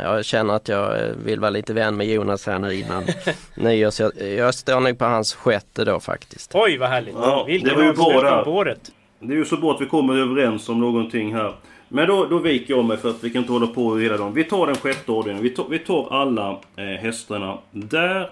Jag 0.00 0.24
känner 0.24 0.54
att 0.54 0.68
jag 0.68 1.04
eh, 1.04 1.10
vill 1.24 1.40
vara 1.40 1.50
lite 1.50 1.72
vän 1.74 1.96
med 1.96 2.06
Jonas 2.06 2.46
här 2.46 2.58
nu 2.58 2.74
innan 2.74 3.04
nyårs. 3.54 4.00
Jag, 4.00 4.22
jag 4.22 4.54
står 4.54 4.80
nog 4.80 4.98
på 4.98 5.04
hans 5.04 5.34
sjätte 5.34 5.84
då 5.84 6.00
faktiskt. 6.00 6.50
Oj 6.54 6.76
vad 6.76 6.88
härligt! 6.88 7.14
Ja, 7.14 7.44
Vilken 7.44 7.68
det 7.68 7.74
var 7.74 7.82
ju 7.84 7.92
bra 7.92 8.22
där. 8.64 8.76
Det 9.20 9.32
är 9.32 9.36
ju 9.36 9.44
så 9.44 9.56
bra 9.56 9.74
att 9.74 9.80
vi 9.80 9.86
kommer 9.86 10.14
överens 10.16 10.68
om 10.68 10.80
någonting 10.80 11.34
här. 11.34 11.54
Men 11.88 12.06
då, 12.08 12.24
då 12.26 12.38
viker 12.38 12.74
jag 12.74 12.84
mig 12.84 12.96
för 12.96 13.10
att 13.10 13.24
vi 13.24 13.30
kan 13.30 13.40
inte 13.42 13.52
hålla 13.52 13.66
på 13.66 13.96
hela 13.98 14.16
dagen. 14.16 14.34
Vi 14.34 14.44
tar 14.44 14.66
den 14.66 14.76
sjätte 14.76 15.12
avdelningen. 15.12 15.42
Vi 15.42 15.50
tar, 15.50 15.66
vi 15.70 15.78
tar 15.78 16.08
alla 16.10 16.50
eh, 16.76 16.84
hästarna 16.84 17.58
där. 17.70 18.30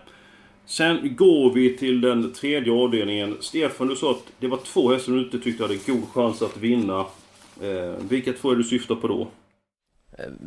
Sen 0.67 1.17
går 1.17 1.53
vi 1.55 1.77
till 1.77 2.01
den 2.01 2.33
tredje 2.33 2.73
avdelningen. 2.73 3.37
Stefan, 3.41 3.87
du 3.87 3.97
sa 3.97 4.11
att 4.11 4.23
det 4.41 4.47
var 4.47 4.57
två 4.57 4.93
hästar 4.93 5.13
du 5.13 5.19
inte 5.25 5.39
tyckte 5.39 5.63
hade 5.63 5.77
god 5.87 6.09
chans 6.15 6.43
att 6.43 6.57
vinna. 6.57 6.99
Eh, 7.63 7.95
vilka 8.09 8.33
två 8.33 8.51
är 8.51 8.57
du 8.57 8.65
syftar 8.65 8.95
på 8.95 9.09
då? 9.09 9.29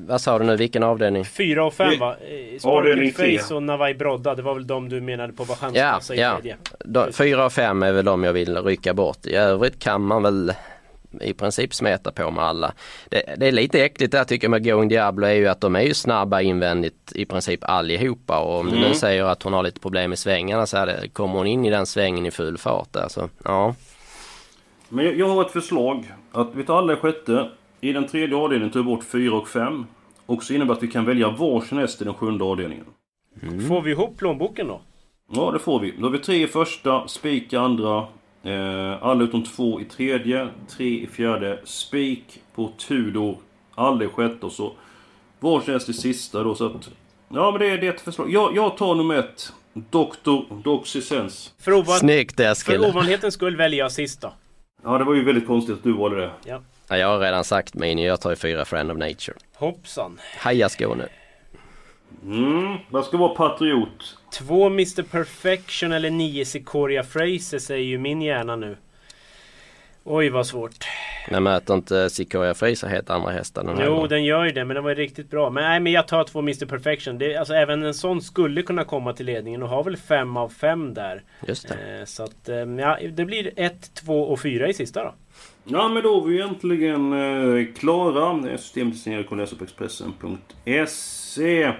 Vad 0.08 0.22
sa 0.22 0.40
du 0.40 0.46
nu, 0.46 0.56
vilken 0.56 0.84
avdelning? 0.84 1.26
Fyra 1.26 1.66
och 1.66 1.74
fem 1.74 2.00
va? 2.00 2.16
Eh, 2.16 2.70
Avdelning 2.70 3.12
Sparkle. 3.12 3.40
Face 3.40 3.56
och 3.56 3.64
Navai 3.64 3.94
Brodda. 3.94 4.36
Det 4.36 4.42
var 4.42 4.54
väl 4.54 4.68
de 4.68 4.90
du 4.90 5.02
menade 5.02 5.34
på 5.34 5.44
var 5.44 5.58
Ja, 5.74 6.00
ja. 6.10 6.36
tredje. 6.36 6.58
De, 6.86 7.14
fyra 7.14 7.46
och 7.46 7.54
fem 7.54 7.84
är 7.84 7.92
väl 7.92 8.06
de 8.06 8.24
jag 8.24 8.34
vill 8.34 8.58
rycka 8.58 8.94
bort. 8.94 9.26
I 9.26 9.36
övrigt 9.36 9.80
kan 9.80 10.02
man 10.02 10.24
väl 10.24 10.54
i 11.22 11.34
princip 11.34 11.74
smeta 11.74 12.12
på 12.12 12.32
med 12.32 12.44
alla. 12.44 12.74
Det, 13.10 13.36
det 13.38 13.48
är 13.48 13.52
lite 13.52 13.84
äckligt 13.84 14.12
där 14.12 14.24
tycker 14.24 14.46
jag 14.46 14.52
med 14.52 14.64
Going 14.66 14.90
Diablo 14.90 15.28
är 15.28 15.34
ju 15.34 15.48
att 15.48 15.62
de 15.62 15.76
är 15.76 15.82
ju 15.82 15.94
snabba 15.94 16.42
invändigt 16.42 17.12
i 17.16 17.26
princip 17.26 17.60
allihopa 17.64 18.40
och 18.40 18.60
om 18.60 18.66
du 18.66 18.76
Mm. 18.78 18.90
nu 18.90 18.96
säger 18.96 19.24
att 19.24 19.44
hon 19.44 19.54
har 19.54 19.64
lite 19.64 19.80
problem 19.80 20.14
i 20.14 20.18
svängarna 20.18 20.66
så 20.66 20.86
det, 20.86 21.08
kommer 21.14 21.34
hon 21.34 21.48
in 21.48 21.66
i 21.66 21.70
den 21.70 21.86
svängen 21.86 22.26
i 22.26 22.32
full 22.32 22.58
fart 22.58 22.94
där 22.94 23.08
så 23.10 23.30
ja. 23.44 23.76
Men 24.90 25.06
jag, 25.06 25.18
jag 25.18 25.30
har 25.30 25.42
ett 25.46 25.52
förslag. 25.52 26.14
Att 26.32 26.50
vi 26.56 26.64
tar 26.64 26.78
alla 26.78 26.94
i 26.94 26.96
sjätte. 26.96 27.50
I 27.82 27.92
den 27.94 28.08
tredje 28.08 28.36
avdelningen 28.36 28.74
tar 28.74 28.80
vi 28.80 28.84
bort 28.86 29.04
fyra 29.04 29.36
och 29.36 29.48
fem. 29.48 29.86
Och 30.26 30.44
så 30.44 30.54
innebär 30.54 30.74
att 30.74 30.84
vi 30.84 30.88
kan 30.88 31.06
välja 31.06 31.30
varsin 31.30 31.78
häst 31.78 32.02
i 32.02 32.06
den 32.06 32.14
sjunde 32.14 32.44
avdelningen. 32.44 32.86
Får 33.68 33.82
vi 33.82 33.92
ihop 33.92 34.18
plånboken 34.18 34.68
då? 34.68 34.82
Ja, 35.32 35.52
det 35.52 35.60
får 35.60 35.80
vi. 35.80 35.94
Då 35.98 36.04
har 36.04 36.10
vi 36.12 36.20
tre 36.20 36.44
i 36.44 36.48
första, 36.48 37.08
spik 37.08 37.54
i 37.54 37.56
andra. 37.56 38.08
Eh, 38.44 39.04
alla 39.04 39.24
utom 39.24 39.44
två 39.44 39.82
i 39.82 39.86
tredje, 39.86 40.50
tre 40.70 41.04
i 41.04 41.08
fjärde, 41.08 41.60
spik 41.64 42.42
på 42.56 42.72
Tudor, 42.88 43.38
alla 43.76 44.04
i 44.04 44.08
sjätte 44.08 44.46
och 44.46 44.52
så 44.52 44.74
varsin 45.40 45.74
häst 45.74 45.90
i 45.90 45.94
sista 45.94 46.44
då 46.44 46.56
så 46.56 46.66
att... 46.66 46.90
Ja 47.30 47.52
men 47.52 47.60
det 47.60 47.68
är 47.68 47.78
det 47.78 47.88
är 47.88 47.94
ett 47.94 48.02
förslag. 48.02 48.32
Jag, 48.32 48.56
jag 48.56 48.78
tar 48.78 48.96
nummer 48.96 49.16
ett. 49.16 49.54
Dr. 49.74 50.64
Doxysens. 50.64 51.54
För, 51.60 51.74
ovan... 51.74 52.00
Snyggt 52.00 52.40
Eskil! 52.40 52.80
för 52.80 52.90
ovanlighetens 52.90 53.34
skull 53.34 53.56
väljer 53.56 53.80
jag 53.80 53.92
sist 53.92 54.22
då. 54.22 54.34
Ja 54.84 54.98
det 54.98 55.04
var 55.04 55.14
ju 55.14 55.24
väldigt 55.24 55.48
konstigt 55.48 55.76
att 55.76 55.84
du 55.84 55.94
valde 55.94 56.22
det. 56.22 56.32
Ja. 56.46 56.62
Ja, 56.90 56.98
jag 56.98 57.08
har 57.08 57.20
redan 57.20 57.44
sagt 57.44 57.74
min, 57.74 57.98
jag 58.00 58.22
tar 58.22 58.30
ju 58.30 58.36
fyra 58.36 58.66
Friend 58.66 58.92
of 58.92 58.98
Nature. 58.98 59.38
Hoppsan. 59.56 60.20
Haja 60.38 60.70
Skåne! 60.70 61.08
Mm, 62.24 62.78
vad 62.90 63.06
ska 63.06 63.18
vara 63.18 63.36
patriot? 63.36 64.18
Två 64.34 64.66
Mr 64.66 65.04
Perfection 65.04 65.92
eller 65.92 66.10
nio 66.10 66.46
Sikoria 66.46 67.04
Fraser 67.04 67.60
säger 67.60 67.86
ju 67.86 67.98
min 67.98 68.22
hjärna 68.22 68.56
nu. 68.56 68.78
Oj 70.10 70.30
vad 70.30 70.48
svårt. 70.48 70.86
Men 71.32 71.44
möter 71.44 71.74
inte 71.74 72.10
Sequoia 72.10 72.54
Fraser 72.54 72.88
helt 72.88 73.10
andra 73.10 73.32
hästar 73.32 73.64
den 73.64 73.78
här 73.78 73.86
Jo, 73.86 73.94
gången? 73.94 74.10
den 74.10 74.24
gör 74.24 74.46
ju 74.46 74.52
det, 74.52 74.66
men 74.66 74.76
den 74.76 74.84
var 74.84 74.96
riktigt 74.96 75.30
bra. 75.30 75.50
Men 75.50 75.64
nej, 75.64 75.80
men 75.80 75.94
jag 75.94 76.08
tar 76.08 76.24
två 76.24 76.40
Mr 76.40 76.66
Perfection. 76.66 77.18
Det, 77.18 77.36
alltså, 77.36 77.54
även 77.54 77.84
en 77.84 77.94
sån 77.94 78.22
skulle 78.22 78.62
kunna 78.62 78.84
komma 78.84 79.14
till 79.14 79.26
ledningen 79.26 79.64
och 79.64 79.70
har 79.70 79.84
väl 79.84 79.98
fem 79.98 80.38
av 80.38 80.50
fem 80.50 80.94
där. 80.94 81.24
Just 81.48 81.68
det. 81.68 82.00
Eh, 82.00 82.06
så 82.06 82.24
att, 82.24 82.50
eh, 82.50 82.56
ja, 82.56 82.98
det 83.12 83.26
blir 83.26 83.52
ett, 83.56 83.94
två 83.94 84.22
och 84.24 84.40
fyra 84.40 84.68
i 84.68 84.74
sista 84.74 85.04
då. 85.04 85.14
Ja 85.64 85.88
men 85.88 86.04
då 86.04 86.22
är 86.24 86.28
vi 86.28 86.36
egentligen 86.36 87.14
eh, 87.14 87.66
klara. 87.80 88.58
Systemet 88.58 88.94
är 88.94 88.98
signerat 88.98 89.30
på 89.58 89.64
Expressen.se. 89.64 91.72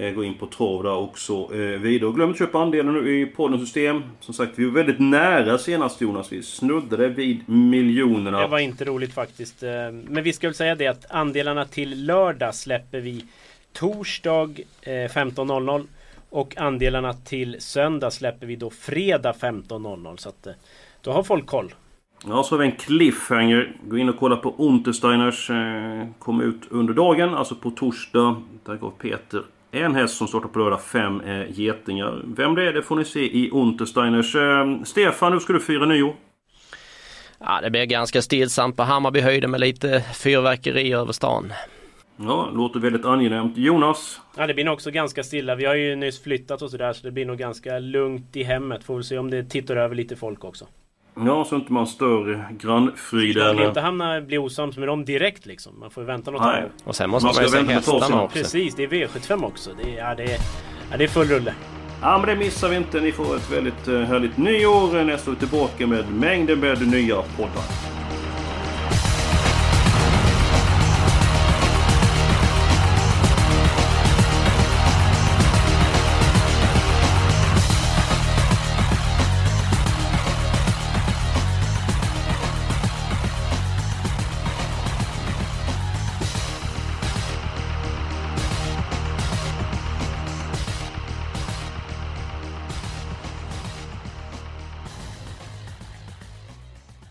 Eh, 0.00 0.10
gå 0.10 0.24
in 0.24 0.34
på 0.34 0.46
trav 0.46 0.82
där 0.82 0.96
också 0.96 1.32
eh, 1.54 1.58
vidare. 1.58 2.08
Och 2.08 2.14
glöm 2.14 2.28
inte 2.28 2.38
köpa 2.38 2.58
andelen 2.58 2.94
nu 2.94 3.20
i 3.20 3.26
poddens 3.26 3.62
system. 3.62 4.02
Som 4.20 4.34
sagt, 4.34 4.52
vi 4.56 4.64
var 4.64 4.72
väldigt 4.72 4.98
nära 4.98 5.58
senast 5.58 6.00
Jonas. 6.00 6.32
Vi 6.32 6.42
snuddade 6.42 7.08
vid 7.08 7.48
miljonerna. 7.48 8.40
Det 8.40 8.46
var 8.46 8.58
inte 8.58 8.84
roligt 8.84 9.14
faktiskt. 9.14 9.62
Eh, 9.62 9.70
Men 10.08 10.22
vi 10.22 10.32
ska 10.32 10.46
väl 10.46 10.54
säga 10.54 10.74
det 10.74 10.86
att 10.86 11.10
andelarna 11.10 11.64
till 11.64 12.06
lördag 12.06 12.54
släpper 12.54 13.00
vi 13.00 13.24
torsdag 13.72 14.60
eh, 14.82 14.90
15.00 14.90 15.86
och 16.30 16.58
andelarna 16.58 17.12
till 17.12 17.56
söndag 17.60 18.10
släpper 18.10 18.46
vi 18.46 18.56
då 18.56 18.70
fredag 18.70 19.32
15.00 19.40 20.16
så 20.16 20.28
att 20.28 20.46
då 21.00 21.12
har 21.12 21.22
folk 21.22 21.46
koll. 21.46 21.74
Ja, 22.26 22.42
så 22.42 22.54
har 22.54 22.58
vi 22.58 22.66
en 22.66 22.76
cliffhanger. 22.76 23.76
Gå 23.84 23.98
in 23.98 24.08
och 24.08 24.18
kolla 24.18 24.36
på 24.36 24.54
Untersteiners. 24.58 25.50
Kom 26.18 26.40
ut 26.40 26.60
under 26.70 26.94
dagen, 26.94 27.34
alltså 27.34 27.54
på 27.54 27.70
torsdag. 27.70 28.42
Där 28.64 28.76
gav 28.76 28.90
Peter 28.90 29.42
en 29.72 29.94
häst 29.94 30.16
som 30.16 30.28
startar 30.28 30.48
på 30.48 30.58
lördag, 30.58 30.82
fem 30.82 31.20
eh, 31.20 31.50
getingar. 31.50 32.22
Vem 32.24 32.54
det 32.54 32.68
är, 32.68 32.72
det 32.72 32.82
får 32.82 32.96
ni 32.96 33.04
se 33.04 33.20
i 33.20 33.50
Untersteiners. 33.50 34.34
Eh, 34.34 34.82
Stefan, 34.84 35.32
hur 35.32 35.40
ska 35.40 35.52
du 35.52 35.60
fira 35.60 35.86
nyår? 35.86 36.14
Ja, 37.38 37.60
det 37.62 37.70
blir 37.70 37.84
ganska 37.84 38.22
stillsamt 38.22 38.76
på 38.76 38.82
Hammarbyhöjden 38.82 39.50
med 39.50 39.60
lite 39.60 40.04
fyrverkeri 40.14 40.92
över 40.92 41.12
stan. 41.12 41.52
Ja, 42.16 42.50
låter 42.54 42.80
väldigt 42.80 43.04
angenämt. 43.04 43.56
Jonas? 43.56 44.20
Ja, 44.36 44.46
det 44.46 44.54
blir 44.54 44.64
nog 44.64 44.74
också 44.74 44.90
ganska 44.90 45.22
stilla. 45.22 45.54
Vi 45.54 45.64
har 45.64 45.74
ju 45.74 45.96
nyss 45.96 46.22
flyttat 46.22 46.62
och 46.62 46.70
sådär 46.70 46.92
så 46.92 47.06
det 47.06 47.12
blir 47.12 47.26
nog 47.26 47.38
ganska 47.38 47.78
lugnt 47.78 48.36
i 48.36 48.42
hemmet. 48.42 48.84
Får 48.84 48.94
väl 48.94 49.04
se 49.04 49.18
om 49.18 49.30
det 49.30 49.44
tittar 49.44 49.76
över 49.76 49.94
lite 49.94 50.16
folk 50.16 50.44
också. 50.44 50.66
Ja, 51.26 51.44
så 51.44 51.56
inte 51.56 51.72
man 51.72 51.86
stör 51.86 52.46
grannfriden. 52.58 53.56
Man 53.56 53.66
inte 53.66 53.80
hamna, 53.80 54.20
bli 54.20 54.38
osams 54.38 54.76
med 54.76 54.88
dem 54.88 55.04
direkt 55.04 55.46
liksom. 55.46 55.80
Man 55.80 55.90
får 55.90 56.02
vänta 56.02 56.30
något 56.30 56.42
Nej. 56.42 56.64
Och 56.84 56.96
sen 56.96 57.10
måste 57.10 57.26
Man 57.26 57.34
man, 57.34 57.44
ju 57.44 57.50
se 57.50 57.56
vänta 57.56 57.66
med 57.66 57.76
hästarna 57.76 58.22
också. 58.22 58.38
Precis, 58.38 58.74
det 58.74 58.84
är 58.84 58.88
V75 58.88 59.44
också. 59.44 59.70
Det 59.82 59.90
är, 59.90 60.08
ja, 60.08 60.14
det 60.14 60.24
är, 60.24 60.38
ja, 60.90 60.96
det 60.96 61.04
är 61.04 61.08
full 61.08 61.28
rulle. 61.28 61.54
Ja, 62.02 62.18
men 62.18 62.26
det 62.26 62.36
missar 62.44 62.68
vi 62.68 62.76
inte. 62.76 63.00
Ni 63.00 63.12
får 63.12 63.36
ett 63.36 63.52
väldigt 63.52 63.88
eh, 63.88 64.00
härligt 64.00 64.36
nyår. 64.36 65.04
Nästa 65.04 65.30
år 65.30 65.34
tillbaka 65.34 65.86
med 65.86 66.12
mängder 66.12 66.56
med 66.56 66.88
nya 66.88 67.22
poddar. 67.36 67.99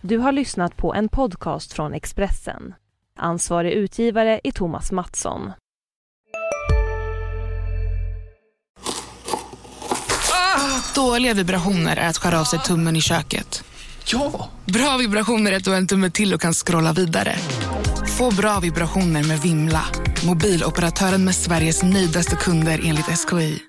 Du 0.09 0.17
har 0.17 0.31
lyssnat 0.31 0.77
på 0.77 0.93
en 0.93 1.09
podcast 1.09 1.73
från 1.73 1.93
Expressen. 1.93 2.73
Ansvarig 3.17 3.71
utgivare 3.71 4.41
är 4.43 4.51
Thomas 4.51 4.91
Mattsson. 4.91 5.51
Dåliga 10.95 11.33
vibrationer 11.33 11.97
är 11.97 12.09
att 12.09 12.17
skära 12.17 12.39
av 12.39 12.43
sig 12.43 12.59
tummen 12.59 12.95
i 12.95 13.01
köket. 13.01 13.63
Ja! 14.05 14.49
Bra 14.65 14.97
vibrationer 14.97 15.51
är 15.51 15.57
att 15.57 15.63
du 15.63 15.69
har 15.69 15.77
en 15.77 15.87
tumme 15.87 16.09
till 16.09 16.33
och 16.33 16.41
kan 16.41 16.53
scrolla 16.53 16.93
vidare. 16.93 17.35
Få 18.17 18.35
bra 18.35 18.59
vibrationer 18.59 19.23
med 19.23 19.39
Vimla. 19.39 19.85
Mobiloperatören 20.25 21.25
med 21.25 21.35
Sveriges 21.35 21.83
nöjdaste 21.83 22.35
kunder 22.35 22.81
enligt 22.83 23.29
SKI. 23.29 23.63